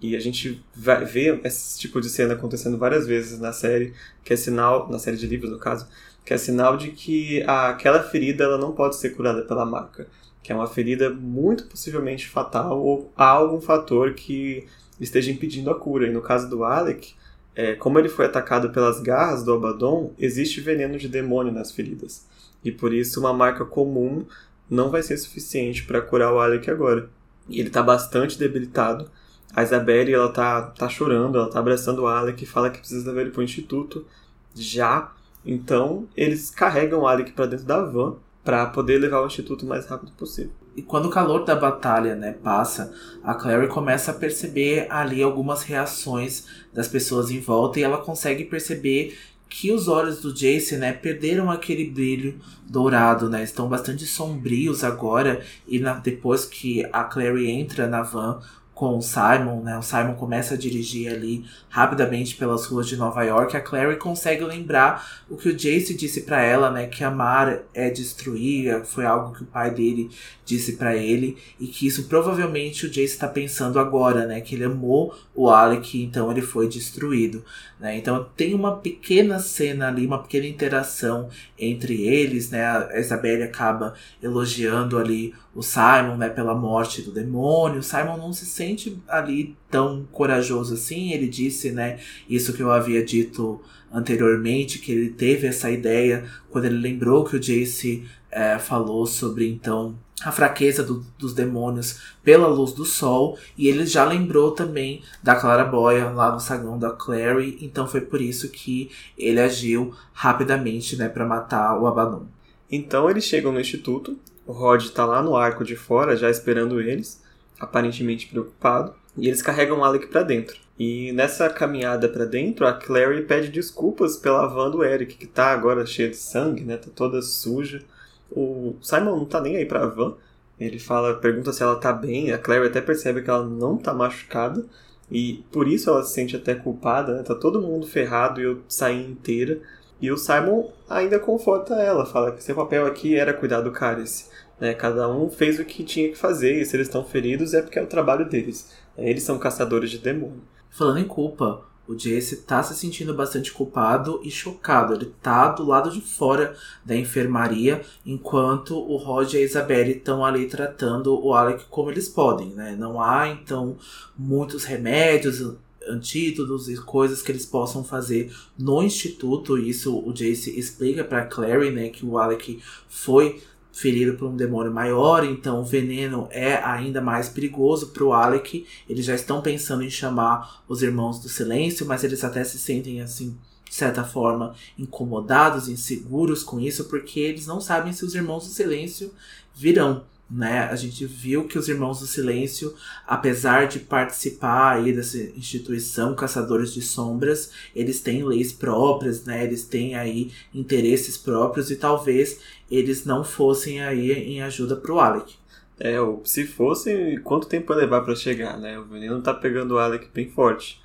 [0.00, 3.92] E a gente vai ver esse tipo de cena acontecendo várias vezes na série,
[4.24, 5.88] que é sinal, na série de livros no caso,
[6.24, 10.06] que é sinal de que aquela ferida ela não pode ser curada pela marca,
[10.42, 14.66] que é uma ferida muito possivelmente fatal ou há algum fator que
[15.00, 16.06] esteja impedindo a cura.
[16.06, 17.14] E no caso do Alec,
[17.56, 22.24] é, como ele foi atacado pelas garras do Abaddon, existe veneno de demônio nas feridas.
[22.64, 24.24] E por isso uma marca comum
[24.70, 27.10] não vai ser suficiente para curar o Alec agora.
[27.48, 29.10] E ele está bastante debilitado
[29.58, 33.08] a Isabelle, ela tá, tá chorando, ela tá abraçando o Alec e fala que precisa
[33.08, 34.06] levar ele pro instituto
[34.54, 35.12] já.
[35.44, 39.68] Então, eles carregam o Alec para dentro da van para poder levar ao instituto o
[39.68, 40.52] mais rápido possível.
[40.76, 42.94] E quando o calor da batalha, né, passa,
[43.24, 48.44] a Clary começa a perceber ali algumas reações das pessoas em volta e ela consegue
[48.44, 49.18] perceber
[49.48, 53.42] que os olhos do Jace, né, perderam aquele brilho dourado, né?
[53.42, 58.40] Estão bastante sombrios agora e na, depois que a Clary entra na van,
[58.78, 59.76] com o Simon, né?
[59.76, 63.56] O Simon começa a dirigir ali rapidamente pelas ruas de Nova York.
[63.56, 66.86] A Clary consegue lembrar o que o Jace disse para ela, né?
[66.86, 70.08] Que amar é destruir, foi algo que o pai dele
[70.44, 74.40] disse para ele e que isso provavelmente o Jace está pensando agora, né?
[74.40, 77.44] Que ele amou o Alec, então ele foi destruído,
[77.80, 77.98] né?
[77.98, 82.64] Então tem uma pequena cena ali, uma pequena interação entre eles, né?
[82.64, 87.80] A Isabelle acaba elogiando ali o Simon, né, pela morte do demônio.
[87.80, 91.10] O Simon não se sente ali tão corajoso assim.
[91.10, 93.60] Ele disse, né, isso que eu havia dito
[93.92, 99.48] anteriormente, que ele teve essa ideia quando ele lembrou que o Jace é, falou sobre
[99.48, 105.02] então a fraqueza do, dos demônios pela luz do sol e ele já lembrou também
[105.20, 110.96] da Claraboia lá no sagão da Clary, então foi por isso que ele agiu rapidamente,
[110.96, 112.26] né, para matar o Abaddon.
[112.70, 114.16] Então eles chegam no instituto
[114.48, 117.22] o Rod está lá no arco de fora, já esperando eles,
[117.60, 120.58] aparentemente preocupado, e eles carregam Alec para dentro.
[120.78, 125.52] E nessa caminhada para dentro, a Clary pede desculpas pela van do Eric, que tá
[125.52, 126.78] agora cheia de sangue, né?
[126.78, 127.82] Tá toda suja.
[128.30, 130.14] O Simon não tá nem aí pra van.
[130.58, 132.32] Ele fala, pergunta se ela tá bem.
[132.32, 134.64] A Clary até percebe que ela não tá machucada.
[135.10, 137.22] E por isso ela se sente até culpada, né?
[137.22, 139.60] Tá todo mundo ferrado e eu saí inteira.
[140.00, 144.30] E o Simon ainda conforta ela, fala que seu papel aqui era cuidar do cálice.
[144.60, 144.74] Né?
[144.74, 147.78] Cada um fez o que tinha que fazer, e se eles estão feridos é porque
[147.78, 148.70] é o trabalho deles.
[148.96, 150.42] Eles são caçadores de demônio.
[150.70, 154.92] Falando em culpa, o Jace tá se sentindo bastante culpado e chocado.
[154.94, 160.22] Ele tá do lado de fora da enfermaria, enquanto o Roger e a Isabelle estão
[160.22, 162.76] ali tratando o Alec como eles podem, né?
[162.78, 163.78] Não há, então,
[164.18, 165.56] muitos remédios,
[165.88, 169.56] antídotos e coisas que eles possam fazer no instituto.
[169.56, 173.40] Isso o Jace explica para Clary, né, que o Alec foi
[173.72, 178.66] ferido por um demônio maior, então o veneno é ainda mais perigoso para o Alec.
[178.88, 183.00] Eles já estão pensando em chamar os Irmãos do Silêncio, mas eles até se sentem
[183.00, 183.36] assim,
[183.68, 188.52] de certa forma, incomodados, inseguros com isso, porque eles não sabem se os Irmãos do
[188.52, 189.12] Silêncio
[189.54, 190.04] virão.
[190.30, 190.64] Né?
[190.64, 192.74] A gente viu que os Irmãos do Silêncio,
[193.06, 199.44] apesar de participar aí dessa instituição Caçadores de Sombras, eles têm leis próprias, né?
[199.44, 205.34] Eles têm aí interesses próprios e talvez eles não fossem aí em ajuda pro Alec.
[205.80, 208.78] É, se fosse, quanto tempo ia levar para chegar, né?
[208.78, 210.80] O veneno tá pegando o Alec bem forte.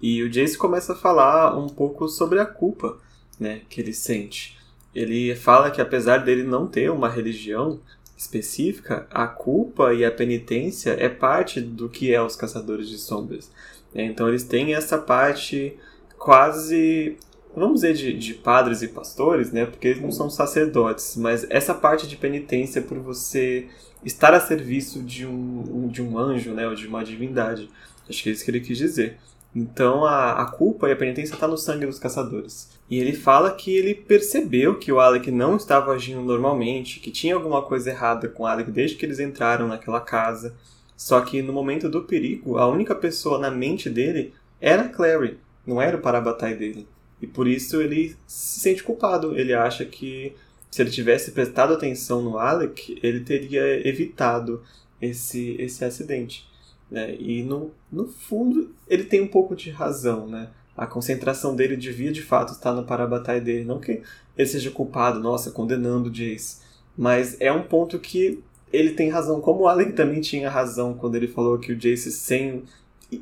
[0.00, 2.98] E o Jace começa a falar um pouco sobre a culpa,
[3.40, 4.58] né, que ele sente.
[4.94, 7.80] Ele fala que apesar dele não ter uma religião,
[8.16, 13.50] específica, a culpa e a penitência é parte do que é os caçadores de sombras.
[13.94, 15.76] É, então eles têm essa parte
[16.18, 17.16] quase,
[17.54, 19.66] vamos dizer, de, de, padres e pastores, né?
[19.66, 23.68] Porque eles não são sacerdotes, mas essa parte de penitência por você
[24.04, 26.66] estar a serviço de um, de um anjo, né?
[26.66, 27.70] Ou de uma divindade.
[28.08, 29.18] Acho que é isso que ele quis dizer.
[29.54, 32.68] Então a, a culpa e a penitência está no sangue dos caçadores.
[32.90, 37.34] E ele fala que ele percebeu que o Alec não estava agindo normalmente, que tinha
[37.34, 40.54] alguma coisa errada com o Alec desde que eles entraram naquela casa.
[40.96, 45.38] Só que no momento do perigo, a única pessoa na mente dele era a Clary,
[45.66, 46.86] não era o Parabatai dele.
[47.20, 49.36] E por isso ele se sente culpado.
[49.36, 50.34] Ele acha que
[50.70, 54.62] se ele tivesse prestado atenção no Alec, ele teria evitado
[55.00, 56.46] esse, esse acidente.
[56.90, 57.16] Né?
[57.18, 60.50] E no, no fundo, ele tem um pouco de razão, né?
[60.76, 63.64] A concentração dele devia de fato estar no Parabatai dele.
[63.64, 64.02] Não que
[64.36, 66.58] ele seja culpado, nossa, condenando o Jace.
[66.96, 69.40] Mas é um ponto que ele tem razão.
[69.40, 72.64] Como o Alec também tinha razão quando ele falou que o Jace sem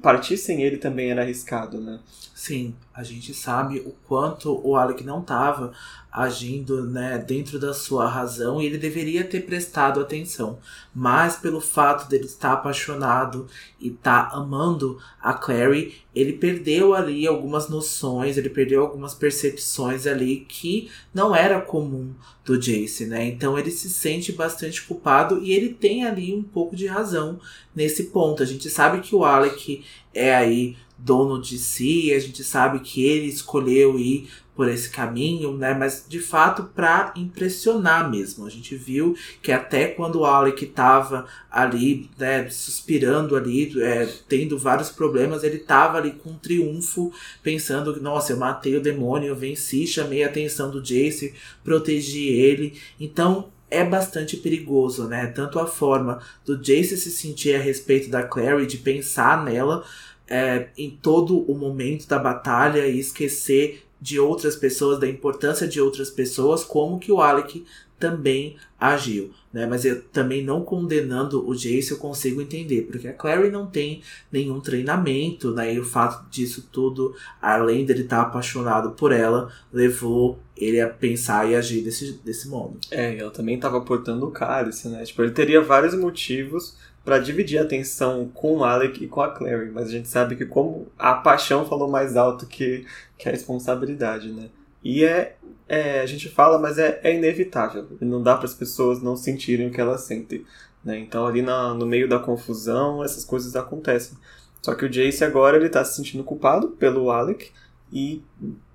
[0.00, 2.00] partir sem ele também era arriscado, né?
[2.42, 5.72] Sim, a gente sabe o quanto o Alec não estava
[6.10, 10.58] agindo né, dentro da sua razão e ele deveria ter prestado atenção.
[10.92, 13.46] Mas pelo fato dele estar apaixonado
[13.80, 20.04] e estar tá amando a Clary, ele perdeu ali algumas noções, ele perdeu algumas percepções
[20.04, 22.12] ali que não era comum
[22.44, 23.24] do Jace, né?
[23.24, 27.38] Então ele se sente bastante culpado e ele tem ali um pouco de razão
[27.72, 28.42] nesse ponto.
[28.42, 33.04] A gente sabe que o Alec é aí dono de si, a gente sabe que
[33.04, 35.74] ele escolheu ir por esse caminho, né?
[35.74, 38.46] Mas de fato para impressionar mesmo.
[38.46, 44.58] A gente viu que até quando o Alec estava ali, né, suspirando ali, é, tendo
[44.58, 47.12] vários problemas, ele estava ali com um triunfo,
[47.42, 51.34] pensando que, nossa, eu matei o demônio, eu venci, chamei a atenção do Jace,
[51.64, 52.78] protegi ele.
[53.00, 55.26] Então é bastante perigoso, né?
[55.28, 59.82] Tanto a forma do Jace se sentir a respeito da Clary, de pensar nela,
[60.28, 65.80] é, em todo o momento da batalha e esquecer de outras pessoas, da importância de
[65.80, 67.64] outras pessoas, como que o Alec
[68.02, 69.64] também agiu, né?
[69.64, 74.02] Mas eu também não condenando o Jace eu consigo entender, porque a Clary não tem
[74.30, 75.72] nenhum treinamento, né?
[75.72, 81.48] E o fato disso tudo, além dele estar apaixonado por ela, levou ele a pensar
[81.48, 82.76] e agir desse, desse modo.
[82.90, 85.04] É, ela também estava portando o cálice, né?
[85.04, 89.30] Tipo, ele teria vários motivos para dividir a atenção com o Alec e com a
[89.30, 92.86] Clary, mas a gente sabe que como a paixão falou mais alto que,
[93.18, 94.48] que a responsabilidade, né?
[94.84, 95.36] E é,
[95.68, 97.88] é a gente fala, mas é, é inevitável.
[98.00, 100.44] Não dá para as pessoas não sentirem o que elas sentem,
[100.84, 100.98] né?
[100.98, 104.16] Então ali na, no meio da confusão essas coisas acontecem.
[104.60, 107.50] Só que o Jace agora ele tá se sentindo culpado pelo Alec
[107.92, 108.22] e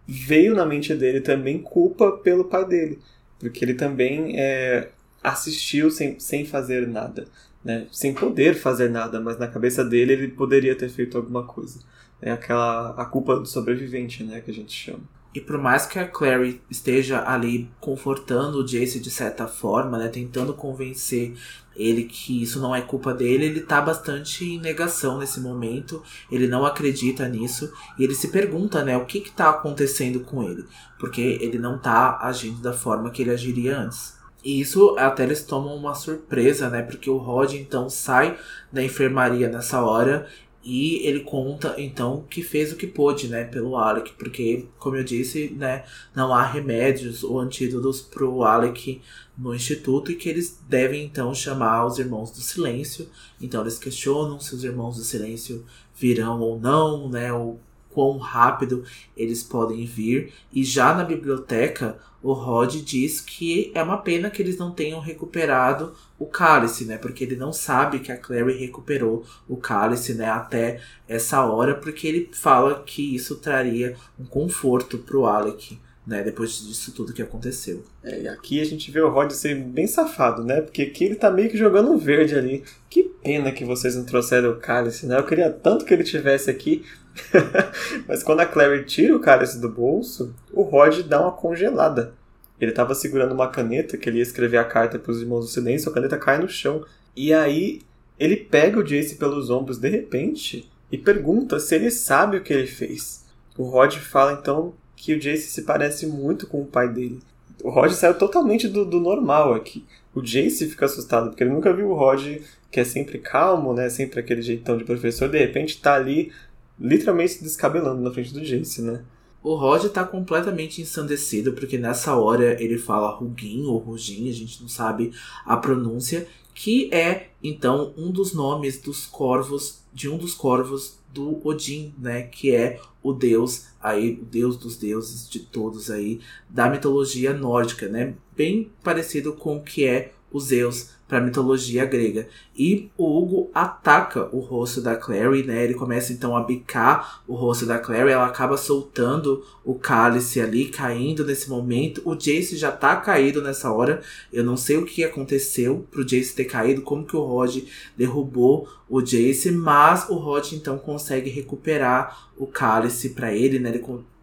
[0.06, 3.00] veio na mente dele também culpa pelo pai dele,
[3.40, 4.90] porque ele também é,
[5.24, 7.26] assistiu sem, sem fazer nada
[7.67, 11.82] né, sem poder fazer nada, mas na cabeça dele ele poderia ter feito alguma coisa.
[12.21, 15.03] É aquela a culpa do sobrevivente, né, que a gente chama.
[15.36, 20.08] E por mais que a Clary esteja ali confortando o Jace de certa forma, né,
[20.08, 21.36] tentando convencer
[21.75, 26.01] ele que isso não é culpa dele, ele tá bastante em negação nesse momento,
[26.32, 30.41] ele não acredita nisso e ele se pergunta, né, o que que tá acontecendo com
[30.41, 30.65] ele,
[30.97, 34.16] porque ele não tá agindo da forma que ele agiria antes.
[34.48, 36.82] E isso até eles tomam uma surpresa, né?
[36.82, 38.40] Porque o Rod então sai
[38.72, 40.26] da enfermaria nessa hora
[40.64, 45.04] e ele conta então que fez o que pôde, né, pelo Alec, porque como eu
[45.04, 45.84] disse, né,
[46.16, 49.02] não há remédios ou antídotos pro Alec
[49.38, 53.10] no instituto e que eles devem então chamar os irmãos do silêncio.
[53.41, 57.60] Então eles questionam se os irmãos do silêncio virão ou não, né, ou
[57.98, 58.84] quão rápido
[59.16, 60.32] eles podem vir.
[60.54, 65.00] E já na biblioteca, o Rod diz que é uma pena que eles não tenham
[65.00, 66.95] recuperado o cálice, né?
[67.00, 70.30] Porque ele não sabe que a Clary recuperou o cálice, né?
[70.30, 70.80] Até
[71.10, 75.80] essa hora, porque ele fala que isso traria um conforto pro Alec.
[76.06, 77.84] Né, depois disso tudo que aconteceu.
[78.02, 80.62] É, e aqui a gente vê o Rod ser bem safado, né?
[80.62, 82.64] Porque aqui ele tá meio que jogando um verde ali.
[82.89, 85.17] Que pena que vocês não trouxeram o cálice, né?
[85.17, 86.86] Eu queria tanto que ele tivesse aqui,
[88.07, 92.13] Mas quando a Clary tira o cálice do bolso, o Rod dá uma congelada.
[92.61, 95.51] Ele estava segurando uma caneta que ele ia escrever a carta para os Irmãos do
[95.51, 96.86] Silêncio, a caneta cai no chão.
[97.15, 97.82] E aí
[98.19, 102.53] ele pega o Jace pelos ombros de repente e pergunta se ele sabe o que
[102.53, 103.25] ele fez.
[103.57, 107.19] O Rod fala então que o Jace se parece muito com o pai dele.
[107.63, 109.84] O Rod saiu totalmente do, do normal aqui.
[110.18, 112.39] O Jace fica assustado porque ele nunca viu o Rod,
[112.72, 113.88] que é sempre calmo, né?
[113.88, 116.32] Sempre aquele jeitão de professor, de repente tá ali
[116.80, 119.03] literalmente se descabelando na frente do Jace, né?
[119.43, 124.59] O Rod tá completamente ensandecido, porque nessa hora ele fala Rugin ou Rugin, a gente
[124.59, 125.11] não sabe
[125.45, 131.41] a pronúncia, que é então um dos nomes dos corvos, de um dos corvos do
[131.45, 136.70] Odin, né, que é o deus aí, o deus dos deuses de todos aí da
[136.70, 138.13] mitologia nórdica, né?
[138.36, 142.28] Bem parecido com o que é o Zeus para a mitologia grega.
[142.55, 145.64] E o Hugo ataca o rosto da Clary, né?
[145.64, 150.66] Ele começa então a bicar o rosto da Clary, ela acaba soltando o cálice ali,
[150.66, 152.01] caindo nesse momento.
[152.03, 154.01] O Jace já tá caído nessa hora.
[154.32, 157.58] Eu não sei o que aconteceu pro Jace ter caído, como que o Rod
[157.95, 163.70] derrubou o Jace, mas o Rod então consegue recuperar o cálice para ele, né?
[163.70, 163.80] Ele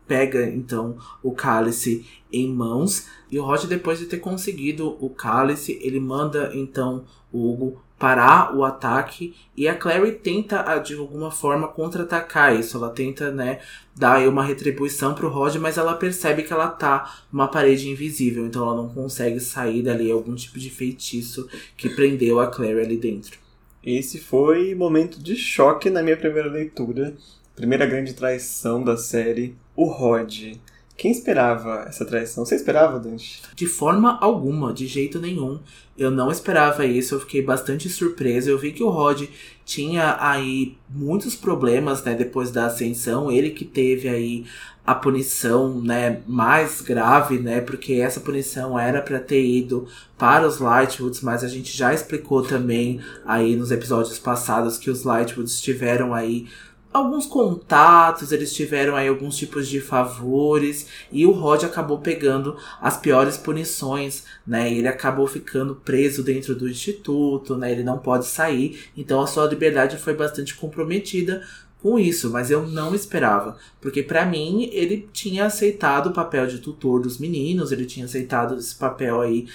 [0.06, 3.06] pega então o cálice em mãos.
[3.30, 8.54] E o Roger depois de ter conseguido o cálice ele manda então o Hugo parar
[8.54, 9.34] o ataque.
[9.56, 12.76] E a Clary tenta de alguma forma contra-atacar isso.
[12.76, 13.60] Ela tenta né
[13.96, 18.46] dar uma retribuição pro Roger mas ela percebe que ela tá numa parede invisível.
[18.46, 20.10] Então ela não consegue sair dali.
[20.10, 23.38] Algum tipo de feitiço que prendeu a Clary ali dentro.
[23.82, 27.14] Esse foi momento de choque na minha primeira leitura.
[27.54, 30.56] Primeira grande traição da série o Rod.
[30.96, 32.44] Quem esperava essa traição?
[32.44, 33.42] Você esperava, Dante?
[33.54, 35.58] De forma alguma, de jeito nenhum.
[35.98, 38.48] Eu não esperava isso, eu fiquei bastante surpreso.
[38.48, 39.24] Eu vi que o Rod
[39.64, 43.30] tinha aí muitos problemas, né, depois da ascensão.
[43.30, 44.44] Ele que teve aí
[44.86, 50.58] a punição, né, mais grave, né, porque essa punição era para ter ido para os
[50.58, 56.12] Lightwoods, mas a gente já explicou também aí nos episódios passados que os Lightwoods tiveram
[56.12, 56.46] aí
[56.94, 62.96] alguns contatos, eles tiveram aí alguns tipos de favores e o Rod acabou pegando as
[62.96, 64.72] piores punições, né?
[64.72, 67.72] Ele acabou ficando preso dentro do instituto, né?
[67.72, 71.42] Ele não pode sair, então a sua liberdade foi bastante comprometida
[71.82, 76.58] com isso, mas eu não esperava, porque para mim ele tinha aceitado o papel de
[76.58, 79.46] tutor dos meninos, ele tinha aceitado esse papel aí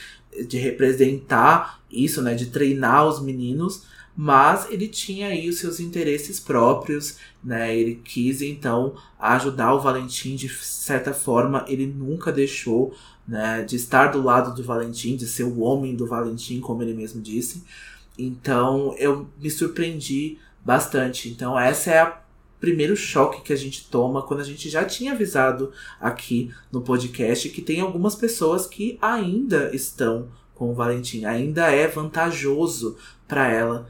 [0.45, 3.83] de representar isso, né, de treinar os meninos,
[4.21, 7.73] mas ele tinha aí os seus interesses próprios, né?
[7.73, 12.93] Ele quis então ajudar o Valentim de certa forma, ele nunca deixou,
[13.25, 16.93] né, de estar do lado do Valentim, de ser o homem do Valentim, como ele
[16.93, 17.63] mesmo disse.
[18.17, 21.29] Então, eu me surpreendi bastante.
[21.29, 22.21] Então, essa é a
[22.59, 27.47] primeiro choque que a gente toma quando a gente já tinha avisado aqui no podcast
[27.47, 33.87] que tem algumas pessoas que ainda estão com o Valentim, ainda é vantajoso para ela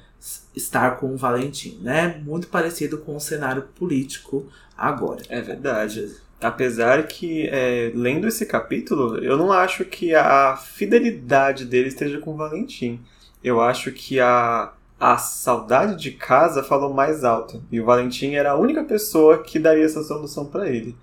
[0.55, 2.21] estar com o Valentim, né?
[2.25, 4.47] Muito parecido com o cenário político
[4.77, 5.23] agora.
[5.29, 6.15] É verdade.
[6.41, 12.31] Apesar que, é, lendo esse capítulo, eu não acho que a fidelidade dele esteja com
[12.31, 12.99] o Valentim.
[13.43, 17.61] Eu acho que a, a saudade de casa falou mais alto.
[17.71, 20.95] E o Valentim era a única pessoa que daria essa solução para ele.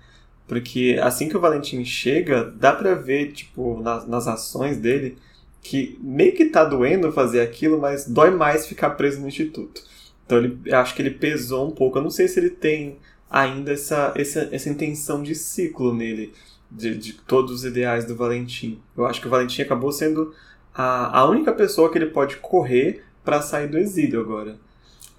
[0.47, 5.17] Porque assim que o Valentim chega, dá pra ver, tipo, nas, nas ações dele,
[5.61, 9.81] que meio que tá doendo fazer aquilo, mas dói mais ficar preso no instituto.
[10.25, 11.97] Então ele, acho que ele pesou um pouco.
[11.97, 12.97] Eu não sei se ele tem
[13.29, 16.33] ainda essa, essa, essa intenção de ciclo nele,
[16.69, 18.79] de, de todos os ideais do Valentim.
[18.95, 20.33] Eu acho que o Valentim acabou sendo
[20.73, 24.57] a, a única pessoa que ele pode correr para sair do exílio agora.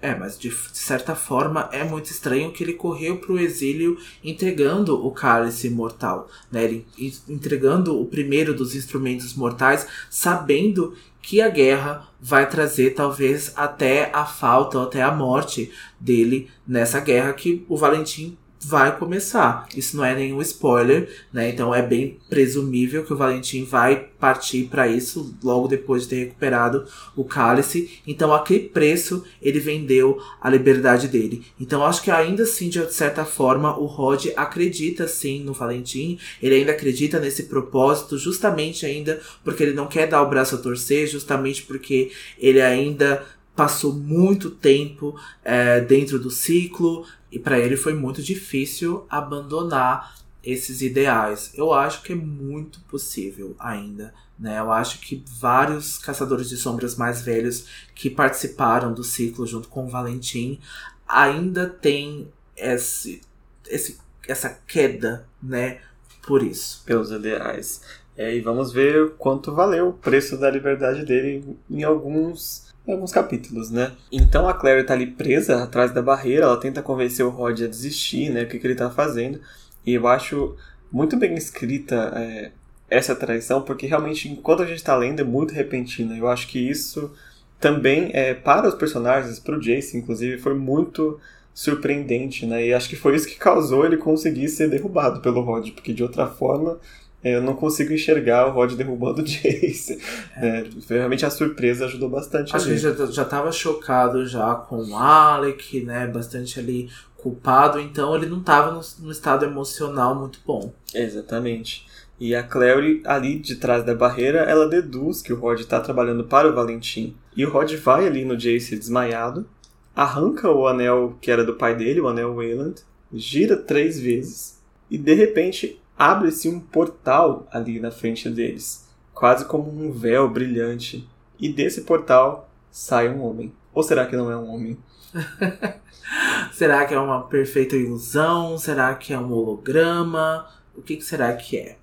[0.01, 5.05] É, mas de, certa forma é muito estranho que ele correu para o exílio entregando
[5.05, 6.63] o cálice mortal, né?
[6.63, 6.87] Ele
[7.27, 14.25] entregando o primeiro dos instrumentos mortais, sabendo que a guerra vai trazer talvez até a
[14.25, 15.69] falta até a morte
[15.99, 19.67] dele nessa guerra que o Valentim vai começar.
[19.75, 21.49] Isso não é nenhum spoiler, né?
[21.49, 26.15] Então é bem presumível que o Valentim vai partir para isso logo depois de ter
[26.25, 26.85] recuperado
[27.15, 28.01] o cálice.
[28.05, 31.45] Então a que preço ele vendeu a liberdade dele?
[31.59, 36.19] Então acho que ainda assim, de certa forma, o Rod acredita sim no Valentim.
[36.41, 40.59] Ele ainda acredita nesse propósito, justamente ainda porque ele não quer dar o braço a
[40.59, 43.25] torcer, justamente porque ele ainda
[43.59, 50.81] passou muito tempo é, dentro do ciclo, e para ele foi muito difícil abandonar esses
[50.81, 51.51] ideais.
[51.53, 54.13] Eu acho que é muito possível ainda.
[54.37, 54.57] Né?
[54.57, 59.85] Eu acho que vários caçadores de sombras mais velhos que participaram do ciclo junto com
[59.85, 60.59] o Valentim
[61.07, 63.21] ainda tem esse,
[63.67, 65.81] esse, essa queda, né?
[66.25, 66.83] Por isso.
[66.85, 67.81] Pelos ideais.
[68.19, 73.13] É, e vamos ver quanto valeu o preço da liberdade dele em alguns, em alguns
[73.13, 73.93] capítulos, né?
[74.11, 77.67] Então a Clary tá ali presa atrás da barreira, ela tenta convencer o Rod a
[77.67, 78.43] desistir, né?
[78.43, 79.39] O que, que ele tá fazendo.
[79.85, 80.57] E eu acho
[80.91, 82.51] muito bem escrita é,
[82.89, 86.17] essa traição, porque realmente, enquanto a gente tá lendo, é muito repentina.
[86.17, 87.13] Eu acho que isso
[87.57, 91.17] também, é, para os personagens, para o Jace, inclusive, foi muito
[91.53, 92.65] surpreendente, né?
[92.65, 96.03] E acho que foi isso que causou ele conseguir ser derrubado pelo Rod, porque de
[96.03, 96.77] outra forma
[97.23, 99.99] eu não consigo enxergar o Rod derrubando o Jace.
[100.37, 100.47] É.
[100.47, 102.55] É, realmente a surpresa ajudou bastante.
[102.55, 106.07] A gente já, já tava chocado já com o Alec, né?
[106.07, 110.73] Bastante ali culpado, então ele não tava no, no estado emocional muito bom.
[110.95, 111.85] Exatamente.
[112.17, 116.25] E a Clary, ali de trás da barreira, ela deduz que o Rod está trabalhando
[116.25, 117.15] para o Valentim.
[117.35, 119.47] E o Rod vai ali no Jace desmaiado,
[119.95, 122.81] arranca o anel que era do pai dele, o anel Wayland,
[123.13, 124.59] gira três vezes
[124.89, 131.07] e de repente abre-se um portal ali na frente deles, quase como um véu brilhante.
[131.37, 133.53] E desse portal sai um homem.
[133.73, 134.77] Ou será que não é um homem?
[136.53, 138.57] será que é uma perfeita ilusão?
[138.57, 140.47] Será que é um holograma?
[140.75, 141.77] O que, que será que é?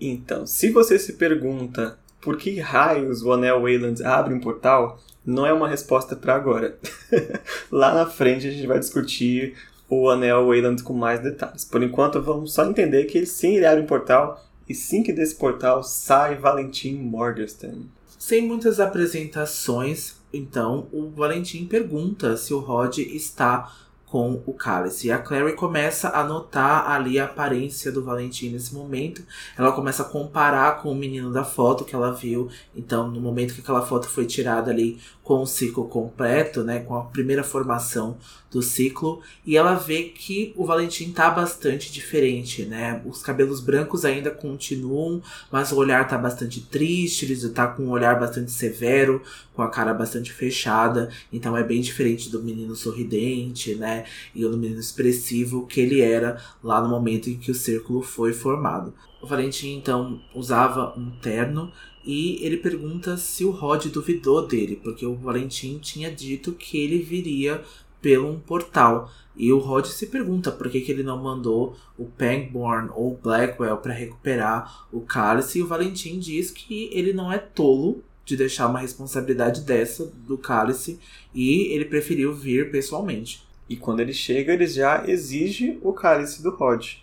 [0.00, 5.46] Então, se você se pergunta por que raios o Anel Wayland abre um portal, não
[5.46, 6.78] é uma resposta para agora.
[7.70, 9.56] Lá na frente a gente vai discutir
[9.88, 11.64] o Anel Wayland com mais detalhes.
[11.64, 15.12] Por enquanto, vamos só entender que ele sim ele abre um portal e sim que
[15.12, 17.86] desse portal sai Valentim Morgenstern.
[18.18, 23.72] Sem muitas apresentações, então o Valentim pergunta se o Rod está
[24.06, 25.08] com o cálice.
[25.08, 29.22] E a Clary começa a notar ali a aparência do Valentim nesse momento.
[29.58, 32.48] Ela começa a comparar com o menino da foto que ela viu.
[32.74, 36.94] Então, no momento que aquela foto foi tirada ali com o ciclo completo, né, com
[36.94, 38.16] a primeira formação
[38.48, 43.02] do ciclo, e ela vê que o Valentim tá bastante diferente, né?
[43.04, 47.90] Os cabelos brancos ainda continuam, mas o olhar tá bastante triste, ele tá com um
[47.90, 49.20] olhar bastante severo,
[49.52, 53.95] com a cara bastante fechada, então é bem diferente do menino sorridente, né?
[54.34, 58.32] E do menino expressivo que ele era lá no momento em que o círculo foi
[58.32, 58.92] formado.
[59.22, 61.72] O Valentim então usava um terno
[62.04, 66.98] e ele pergunta se o Rod duvidou dele, porque o Valentim tinha dito que ele
[66.98, 67.62] viria
[68.00, 69.10] pelo um portal.
[69.36, 73.78] E o Rod se pergunta por que, que ele não mandou o Pangborn ou Blackwell
[73.78, 75.58] para recuperar o cálice.
[75.58, 80.36] E o Valentim diz que ele não é tolo de deixar uma responsabilidade dessa do
[80.36, 80.98] cálice
[81.34, 83.45] e ele preferiu vir pessoalmente.
[83.68, 86.96] E quando ele chega, ele já exige o cálice do Rod.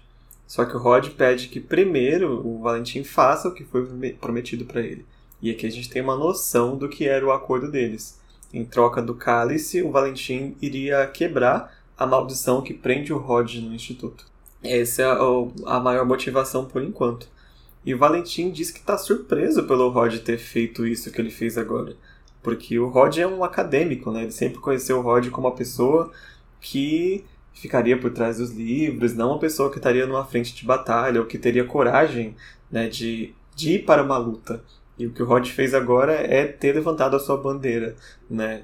[0.47, 4.81] Só que o Rod pede que primeiro o Valentim faça o que foi prometido para
[4.81, 5.05] ele.
[5.41, 8.19] E aqui a gente tem uma noção do que era o acordo deles.
[8.53, 13.73] Em troca do cálice, o Valentim iria quebrar a maldição que prende o Rod no
[13.73, 14.25] instituto.
[14.63, 15.05] Essa é
[15.65, 17.27] a maior motivação por enquanto.
[17.85, 21.57] E o Valentim diz que está surpreso pelo Rod ter feito isso que ele fez
[21.57, 21.95] agora.
[22.41, 24.23] Porque o Rod é um acadêmico, né?
[24.23, 26.11] Ele sempre conheceu o Rod como uma pessoa
[26.63, 31.19] que ficaria por trás dos livros, não uma pessoa que estaria numa frente de batalha
[31.19, 32.35] ou que teria coragem
[32.71, 34.63] né, de, de ir para uma luta.
[34.97, 37.95] E o que o Rod fez agora é ter levantado a sua bandeira,
[38.29, 38.63] né,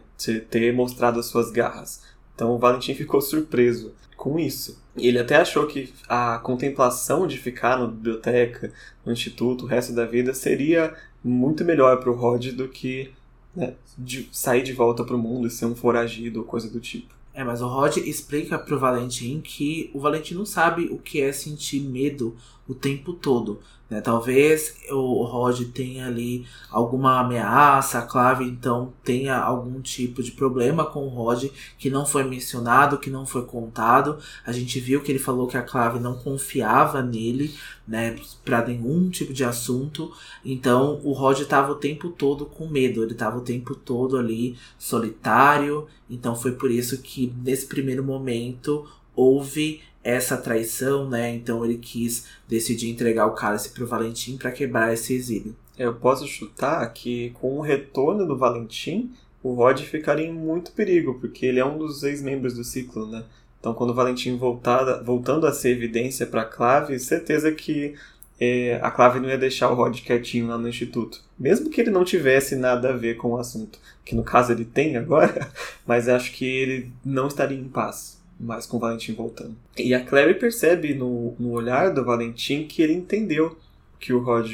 [0.50, 2.04] ter mostrado as suas garras.
[2.34, 4.82] Então o Valentim ficou surpreso com isso.
[4.96, 8.72] Ele até achou que a contemplação de ficar na biblioteca,
[9.06, 13.12] no instituto, o resto da vida seria muito melhor para o Rod do que
[13.56, 16.80] né, de sair de volta para o mundo e ser um foragido ou coisa do
[16.80, 17.19] tipo.
[17.34, 21.32] É, mas o Rod explica pro Valentim que o Valentim não sabe o que é
[21.32, 22.36] sentir medo
[22.70, 23.60] o tempo todo.
[23.90, 24.00] Né?
[24.00, 30.86] Talvez o Rod tenha ali alguma ameaça, a Clave então tenha algum tipo de problema
[30.86, 31.46] com o Rod
[31.78, 34.20] que não foi mencionado, que não foi contado.
[34.46, 37.56] A gente viu que ele falou que a Clave não confiava nele,
[37.88, 38.16] né,
[38.46, 40.12] para nenhum tipo de assunto.
[40.46, 44.56] Então o Rod estava o tempo todo com medo, ele estava o tempo todo ali
[44.78, 45.88] solitário.
[46.08, 51.34] Então foi por isso que nesse primeiro momento houve essa traição, né?
[51.34, 55.56] Então ele quis decidir entregar o cálice pro Valentim para quebrar esse exílio.
[55.78, 61.16] Eu posso chutar que com o retorno do Valentim, o Rod ficaria em muito perigo,
[61.16, 63.24] porque ele é um dos ex-membros do ciclo, né?
[63.60, 67.94] Então, quando o Valentim voltar, voltando a ser evidência para a Clave, certeza que
[68.40, 71.22] é, a Clave não ia deixar o Rod quietinho lá no instituto.
[71.38, 74.64] Mesmo que ele não tivesse nada a ver com o assunto, que no caso ele
[74.64, 75.50] tem agora,
[75.86, 79.56] mas acho que ele não estaria em paz mais com o Valentim voltando.
[79.78, 83.58] E a Clary percebe no, no olhar do Valentim que ele entendeu
[83.96, 84.50] o que o Rod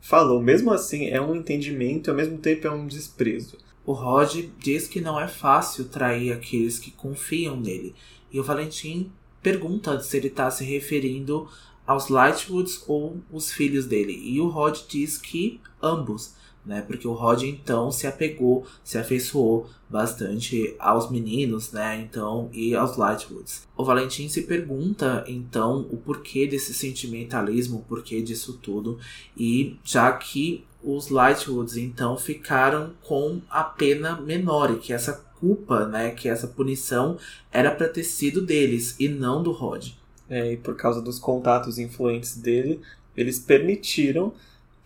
[0.00, 0.42] falou.
[0.42, 3.56] Mesmo assim, é um entendimento e ao mesmo tempo é um desprezo.
[3.84, 7.94] O Rod diz que não é fácil trair aqueles que confiam nele.
[8.32, 9.10] E o Valentim
[9.42, 11.48] pergunta se ele está se referindo
[11.86, 14.20] aos Lightwoods ou os filhos dele.
[14.24, 16.34] E o Rod diz que ambos,
[16.66, 16.82] né?
[16.86, 22.00] Porque o Rod então se apegou, se afeiçoou bastante aos meninos, né?
[22.00, 23.66] Então, e aos Lightwoods.
[23.76, 28.98] O Valentim se pergunta então o porquê desse sentimentalismo, o porquê disso tudo,
[29.36, 35.86] e já que os Lightwoods então ficaram com a pena menor e que essa culpa,
[35.86, 37.18] né, que essa punição
[37.52, 39.90] era para ter sido deles e não do Rod.
[40.28, 42.80] É, e por causa dos contatos influentes dele,
[43.16, 44.32] eles permitiram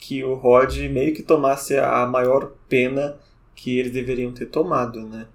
[0.00, 3.16] que o Rod meio que tomasse a maior pena
[3.54, 5.26] que eles deveriam ter tomado, né?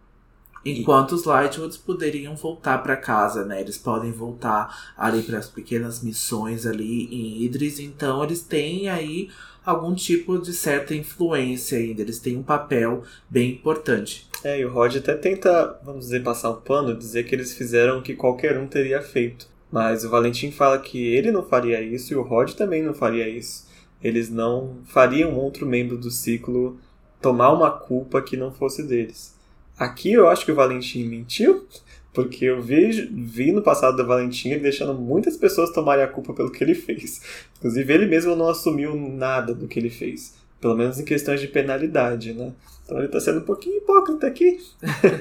[0.66, 3.61] Enquanto os Lightwoods poderiam voltar para casa, né?
[3.61, 9.30] Eles podem voltar ali para as pequenas missões ali em Idris, então eles têm aí
[9.63, 14.28] algum tipo de certa influência ainda, eles têm um papel bem importante.
[14.43, 17.53] É, e o Rod até tenta, vamos dizer, passar o um pano, dizer que eles
[17.53, 19.47] fizeram o que qualquer um teria feito.
[19.72, 23.28] Mas o Valentim fala que ele não faria isso e o Rod também não faria
[23.28, 23.64] isso.
[24.06, 26.78] Eles não fariam outro membro do ciclo
[27.20, 29.36] tomar uma culpa que não fosse deles.
[29.76, 31.66] Aqui eu acho que o Valentim mentiu,
[32.14, 36.36] porque eu vi, vi no passado do Valentim ele deixando muitas pessoas tomarem a culpa
[36.36, 37.20] pelo que ele fez.
[37.58, 40.36] Inclusive ele mesmo não assumiu nada do que ele fez.
[40.62, 42.53] Pelo menos em questões de penalidade, né?
[42.84, 44.60] Então ele tá sendo um pouquinho hipócrita aqui.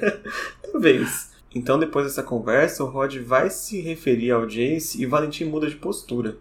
[0.71, 1.31] Talvez.
[1.55, 5.71] Então, depois dessa conversa, o Rod vai se referir ao Jace e o Valentim muda
[5.71, 6.37] de postura.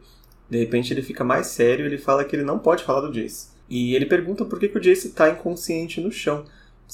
[0.49, 3.11] De repente, ele fica mais sério e ele fala que ele não pode falar do
[3.11, 3.49] Jace.
[3.69, 6.45] E ele pergunta por que, que o Jace está inconsciente no chão.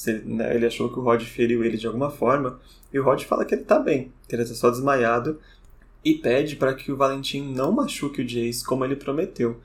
[0.06, 2.58] Ele, né, ele, achou que o Rod feriu ele de alguma forma.
[2.92, 5.38] E o Rod fala que ele está bem, que ele está só desmaiado.
[6.04, 9.60] E pede para que o Valentim não machuque o Jace como ele prometeu.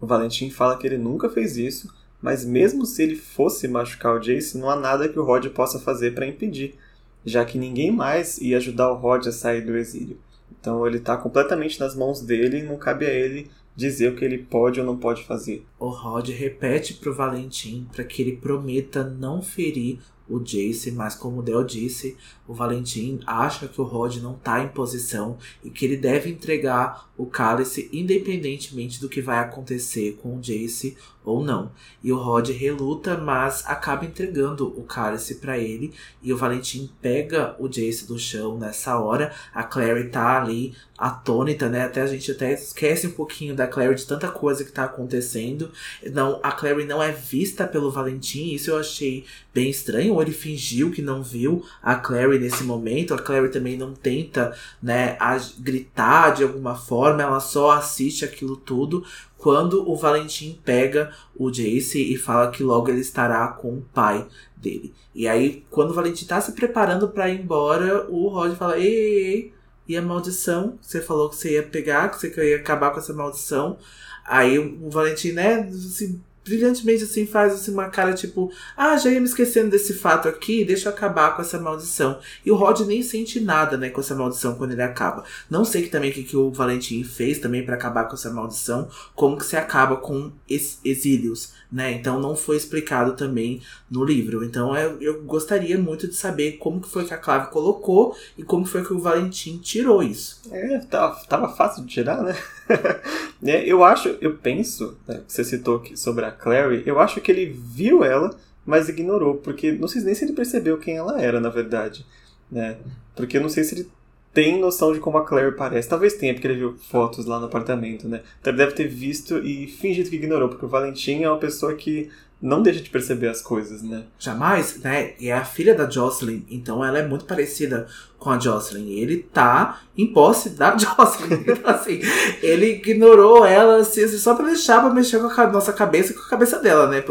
[0.00, 4.20] O Valentim fala que ele nunca fez isso, mas mesmo se ele fosse machucar o
[4.20, 6.78] Jace, não há nada que o Rod possa fazer para impedir
[7.24, 10.18] já que ninguém mais ia ajudar o Rod a sair do exílio.
[10.62, 14.24] Então ele está completamente nas mãos dele e não cabe a ele dizer o que
[14.24, 15.66] ele pode ou não pode fazer.
[15.76, 19.98] O Rod repete para o Valentim para que ele prometa não ferir
[20.28, 24.62] o Jace, mas como o Del disse, o Valentim acha que o Rod não está
[24.62, 30.36] em posição e que ele deve entregar o cálice independentemente do que vai acontecer com
[30.36, 31.70] o Jace ou não.
[32.02, 37.54] E o Rod reluta, mas acaba entregando o cálice para ele e o Valentim pega
[37.60, 39.32] o Jace do chão nessa hora.
[39.54, 41.82] A Clary tá ali atônita, né?
[41.82, 45.70] Até a gente até esquece um pouquinho da Clary de tanta coisa que tá acontecendo.
[46.12, 50.14] Não, a Clary não é vista pelo Valentim, isso eu achei bem estranho.
[50.14, 53.14] Ou ele fingiu que não viu a Clary nesse momento.
[53.14, 55.16] A Clary também não tenta, né,
[55.58, 59.04] gritar de alguma forma, ela só assiste aquilo tudo
[59.36, 64.26] quando o Valentim pega o Jace e fala que logo ele estará com o pai
[64.56, 64.94] dele.
[65.14, 68.86] E aí, quando o Valentim tá se preparando para ir embora, o Rod fala: ei,
[68.86, 69.54] ei, ei,
[69.88, 70.78] e a maldição?
[70.80, 73.76] Você falou que você ia pegar, que você ia acabar com essa maldição.
[74.24, 79.20] Aí o Valentim, né, assim, brilhantemente assim faz assim, uma cara tipo, ah, já ia
[79.20, 82.18] me esquecendo desse fato aqui, deixa eu acabar com essa maldição.
[82.44, 85.24] E o Rod nem sente nada, né, com essa maldição quando ele acaba.
[85.48, 88.30] Não sei que também o que, que o Valentim fez também para acabar com essa
[88.30, 91.92] maldição, como que se acaba com ex exílios, né?
[91.92, 94.44] Então não foi explicado também no livro.
[94.44, 98.42] Então eu, eu gostaria muito de saber como que foi que a Clave colocou e
[98.42, 100.42] como foi que o Valentim tirou isso.
[100.50, 102.36] É, tava, tava fácil de tirar, né?
[103.44, 107.30] é, eu acho, eu penso, né, você citou aqui sobre a Clary, eu acho que
[107.30, 111.40] ele viu ela, mas ignorou, porque não sei nem se ele percebeu quem ela era,
[111.40, 112.06] na verdade.
[112.50, 112.76] Né?
[113.14, 113.88] Porque eu não sei se ele
[114.32, 115.88] tem noção de como a Claire parece.
[115.88, 118.22] Talvez tenha, porque ele viu fotos lá no apartamento, né?
[118.40, 121.74] Então ele deve ter visto e fingido que ignorou, porque o Valentim é uma pessoa
[121.74, 122.10] que
[122.42, 124.02] não deixa de perceber as coisas, né?
[124.18, 125.14] Jamais, né?
[125.20, 127.86] E é a filha da Jocelyn, então ela é muito parecida
[128.18, 128.84] com a Jocelyn.
[128.88, 131.44] E ele tá em posse da Jocelyn.
[131.46, 132.00] Então, assim,
[132.42, 136.16] ele ignorou ela assim, assim, só pra deixar pra mexer com a nossa cabeça e
[136.16, 137.04] com a cabeça dela, né?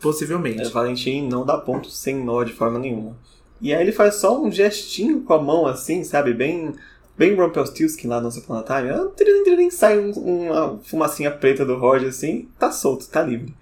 [0.00, 0.62] Possivelmente.
[0.62, 3.16] É, Valentim não dá ponto sem nó de forma nenhuma.
[3.60, 6.32] E aí ele faz só um gestinho com a mão, assim, sabe?
[6.32, 6.72] Bem
[7.18, 9.70] bem Rumpelstiltskin lá no a Time.
[9.72, 13.52] Sai uma fumacinha preta do Roger, assim, tá solto, tá livre.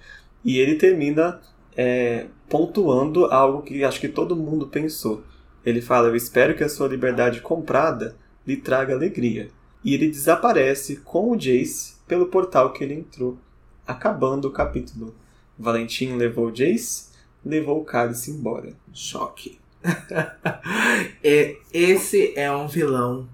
[0.45, 1.41] E ele termina
[1.77, 5.25] é, pontuando algo que acho que todo mundo pensou.
[5.65, 8.17] Ele fala: Eu espero que a sua liberdade comprada
[8.47, 9.51] lhe traga alegria.
[9.83, 13.39] E ele desaparece com o Jace pelo portal que ele entrou,
[13.87, 15.15] acabando o capítulo.
[15.59, 17.11] Valentim levou o Jace,
[17.45, 18.73] levou o cálice embora.
[18.93, 19.59] Choque.
[21.73, 23.29] Esse é um vilão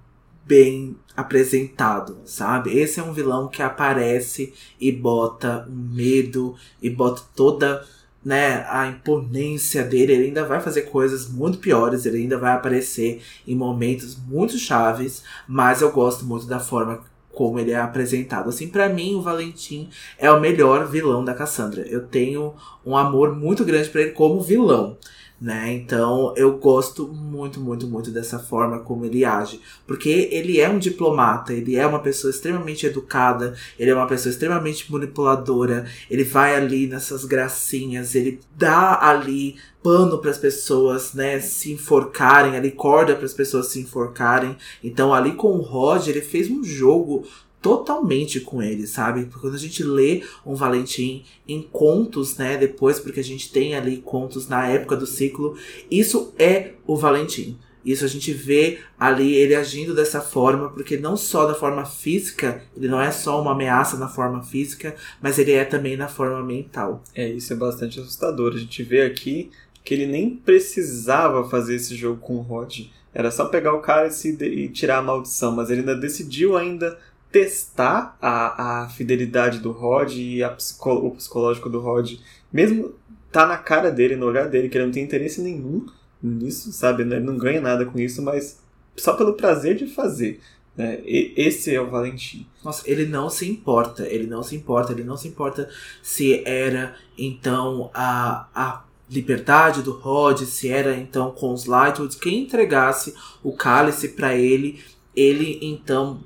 [0.45, 2.79] bem apresentado, sabe?
[2.79, 7.85] Esse é um vilão que aparece e bota um medo e bota toda
[8.25, 13.23] né, a imponência dele, ele ainda vai fazer coisas muito piores, ele ainda vai aparecer
[13.47, 17.03] em momentos muito chaves, mas eu gosto muito da forma
[17.33, 18.51] como ele é apresentado.
[18.51, 21.83] Assim, para mim, o Valentim é o melhor vilão da Cassandra.
[21.83, 22.55] Eu tenho
[22.85, 24.99] um amor muito grande para ele como vilão.
[25.41, 25.73] Né?
[25.73, 29.59] Então eu gosto muito, muito, muito dessa forma como ele age.
[29.87, 34.31] Porque ele é um diplomata, ele é uma pessoa extremamente educada, ele é uma pessoa
[34.31, 41.41] extremamente manipuladora, ele vai ali nessas gracinhas, ele dá ali pano para as pessoas, né,
[41.41, 44.59] se enforcarem, ali corda para as pessoas se enforcarem.
[44.85, 47.25] Então ali com o Roger, ele fez um jogo
[47.61, 49.25] totalmente com ele, sabe?
[49.25, 53.75] Porque quando a gente lê um Valentim em contos, né, depois, porque a gente tem
[53.75, 55.57] ali contos na época do ciclo,
[55.91, 57.59] isso é o Valentim.
[57.85, 62.63] Isso a gente vê ali ele agindo dessa forma, porque não só da forma física,
[62.77, 66.43] ele não é só uma ameaça na forma física, mas ele é também na forma
[66.43, 67.03] mental.
[67.15, 68.53] É, isso é bastante assustador.
[68.55, 69.51] A gente vê aqui
[69.83, 72.81] que ele nem precisava fazer esse jogo com o Rod.
[73.13, 76.97] Era só pegar o cara e, tirar a maldição, mas ele ainda decidiu ainda
[77.31, 82.15] testar a, a fidelidade do Rod e psico, o psicológico do Rod,
[82.53, 82.95] mesmo
[83.31, 85.87] tá na cara dele, no olhar dele, que ele não tem interesse nenhum
[86.23, 87.03] nisso, sabe?
[87.03, 88.61] Ele não ganha nada com isso, mas
[88.97, 90.41] só pelo prazer de fazer.
[90.77, 91.01] Né?
[91.05, 92.47] E, esse é o Valentim.
[92.65, 95.69] Nossa, ele não se importa, ele não se importa, ele não se importa
[96.03, 102.43] se era então a, a liberdade do Rod, se era então com os Lightwoods, quem
[102.43, 104.81] entregasse o cálice para ele,
[105.15, 106.21] ele então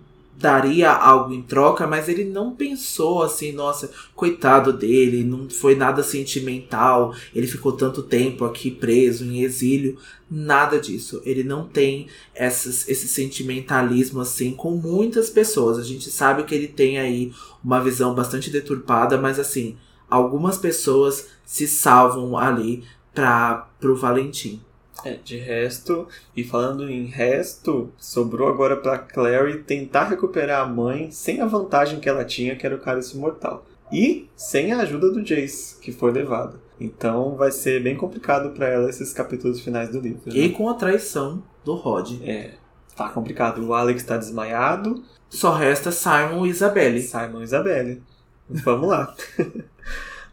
[0.45, 6.03] daria algo em troca, mas ele não pensou assim, nossa, coitado dele, não foi nada
[6.03, 9.97] sentimental, ele ficou tanto tempo aqui preso em exílio,
[10.30, 11.22] nada disso.
[11.24, 15.78] Ele não tem essas, esse sentimentalismo assim com muitas pessoas.
[15.78, 17.32] A gente sabe que ele tem aí
[17.64, 19.78] uma visão bastante deturpada, mas assim,
[20.11, 22.84] algumas pessoas se salvam ali
[23.14, 24.61] para pro Valentim.
[25.05, 31.11] É, de resto, e falando em resto, sobrou agora para Clary tentar recuperar a mãe
[31.11, 33.66] sem a vantagem que ela tinha, que era o cálice mortal.
[33.92, 36.59] E sem a ajuda do Jace, que foi levado.
[36.80, 40.22] Então vai ser bem complicado para ela esses capítulos finais do livro.
[40.26, 40.34] Né?
[40.34, 42.20] E com a traição do Rod.
[42.22, 42.55] É,
[42.96, 43.64] tá complicado.
[43.64, 45.05] O Alex tá desmaiado.
[45.28, 47.00] Só resta Simon e Isabelle.
[47.00, 48.02] Simon e Isabelle.
[48.48, 49.14] Vamos lá.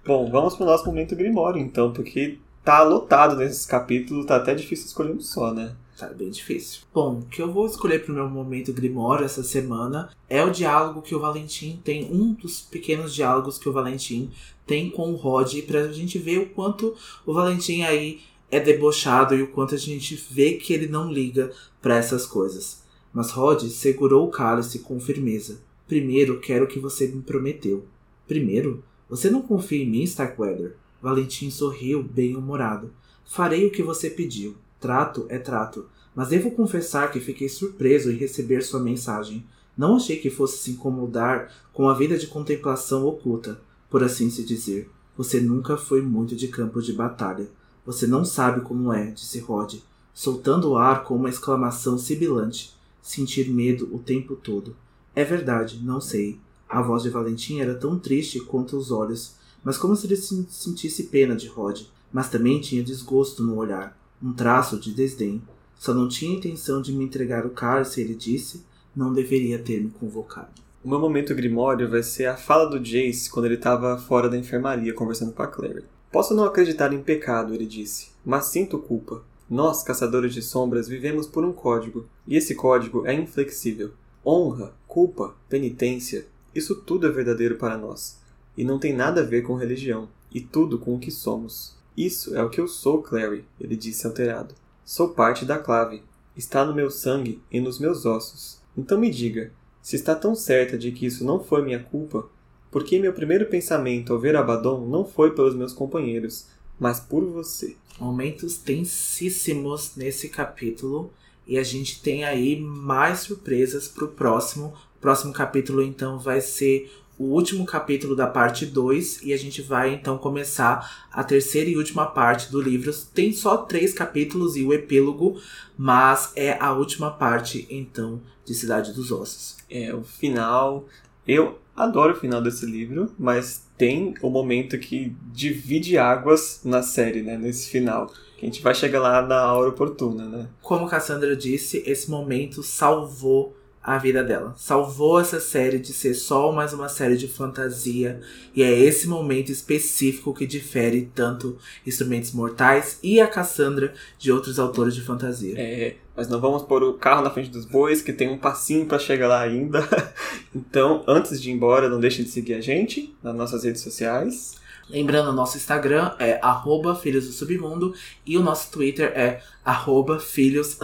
[0.05, 4.87] Bom, vamos pro nosso momento Grimório, então, porque tá lotado nesses capítulos, tá até difícil
[4.87, 5.75] escolher um só, né?
[5.97, 6.81] Tá bem difícil.
[6.93, 11.01] Bom, o que eu vou escolher pro meu momento Grimório essa semana é o diálogo
[11.01, 14.31] que o Valentim tem, um dos pequenos diálogos que o Valentim
[14.65, 16.95] tem com o Rod, pra gente ver o quanto
[17.25, 21.51] o Valentim aí é debochado e o quanto a gente vê que ele não liga
[21.81, 22.83] para essas coisas.
[23.13, 25.59] Mas Rod segurou o cálice com firmeza.
[25.87, 27.85] Primeiro quero o que você me prometeu.
[28.27, 28.83] Primeiro?
[29.09, 30.75] Você não confia em mim, Starkweather?
[31.01, 32.93] Valentim sorriu, bem-humorado.
[33.25, 34.55] Farei o que você pediu.
[34.79, 35.87] Trato é trato.
[36.13, 39.45] Mas devo confessar que fiquei surpreso em receber sua mensagem.
[39.77, 44.43] Não achei que fosse se incomodar com a vida de contemplação oculta, por assim se
[44.43, 44.89] dizer.
[45.17, 47.49] Você nunca foi muito de campo de batalha.
[47.85, 49.75] Você não sabe como é, disse Rod,
[50.13, 52.75] soltando o ar com uma exclamação sibilante.
[53.01, 54.75] Sentir medo o tempo todo.
[55.15, 56.39] É verdade, não sei.
[56.69, 61.03] A voz de Valentim era tão triste quanto os olhos, mas como se ele sentisse
[61.03, 61.81] pena de Rod,
[62.11, 65.41] mas também tinha desgosto no olhar, um traço de desdém.
[65.77, 68.63] Só não tinha intenção de me entregar o cálice, ele disse,
[68.95, 70.61] não deveria ter me convocado.
[70.83, 74.37] O meu momento grimório vai ser a fala do Jace quando ele estava fora da
[74.37, 75.85] enfermaria conversando com a Clary.
[76.11, 79.23] Posso não acreditar em pecado, ele disse, mas sinto culpa.
[79.49, 83.91] Nós, caçadores de sombras, vivemos por um código, e esse código é inflexível.
[84.25, 88.20] Honra, culpa, penitência, isso tudo é verdadeiro para nós
[88.61, 91.75] e não tem nada a ver com religião, e tudo com o que somos.
[91.97, 94.53] Isso é o que eu sou, Clary, ele disse alterado.
[94.85, 96.03] Sou parte da clave.
[96.37, 98.59] Está no meu sangue e nos meus ossos.
[98.77, 99.51] Então me diga,
[99.81, 102.29] se está tão certa de que isso não foi minha culpa,
[102.69, 106.45] por que meu primeiro pensamento ao ver Abaddon não foi pelos meus companheiros,
[106.79, 107.75] mas por você?
[107.99, 111.11] Momentos tensíssimos nesse capítulo
[111.47, 114.67] e a gente tem aí mais surpresas para o próximo.
[114.97, 116.91] O próximo capítulo então vai ser
[117.21, 121.77] o último capítulo da parte 2 e a gente vai então começar a terceira e
[121.77, 122.91] última parte do livro.
[123.13, 125.39] Tem só três capítulos e o epílogo,
[125.77, 129.57] mas é a última parte então de Cidade dos Ossos.
[129.69, 130.87] É, o final.
[131.27, 137.21] Eu adoro o final desse livro, mas tem o momento que divide águas na série,
[137.21, 137.37] né?
[137.37, 138.07] Nesse final.
[138.35, 140.49] Que a gente vai chegar lá na hora oportuna, né?
[140.59, 144.53] Como Cassandra disse, esse momento salvou a vida dela.
[144.55, 148.21] Salvou essa série de ser só mais uma série de fantasia.
[148.55, 154.59] E é esse momento específico que difere tanto Instrumentos Mortais e a Cassandra de outros
[154.59, 155.55] autores de fantasia.
[155.57, 158.85] É, mas não vamos pôr o carro na frente dos bois, que tem um passinho
[158.85, 159.87] para chegar lá ainda.
[160.55, 164.60] então, antes de ir embora, não deixem de seguir a gente nas nossas redes sociais.
[164.91, 167.93] Lembrando, nosso Instagram é arroba Filhos do Submundo
[168.25, 170.77] e o nosso Twitter é arroba Filhos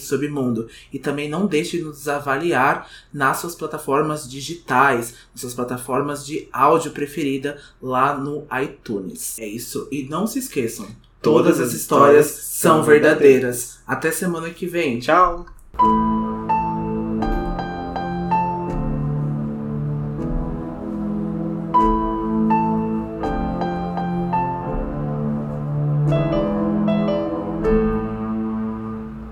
[0.00, 0.68] Submundo.
[0.92, 6.48] E também não deixe de nos avaliar nas suas plataformas digitais, nas suas plataformas de
[6.52, 9.38] áudio preferida lá no iTunes.
[9.38, 9.88] É isso.
[9.90, 10.86] E não se esqueçam,
[11.20, 13.80] todas, todas as histórias são verdadeiras.
[13.86, 15.00] Até semana que vem.
[15.00, 15.44] Tchau!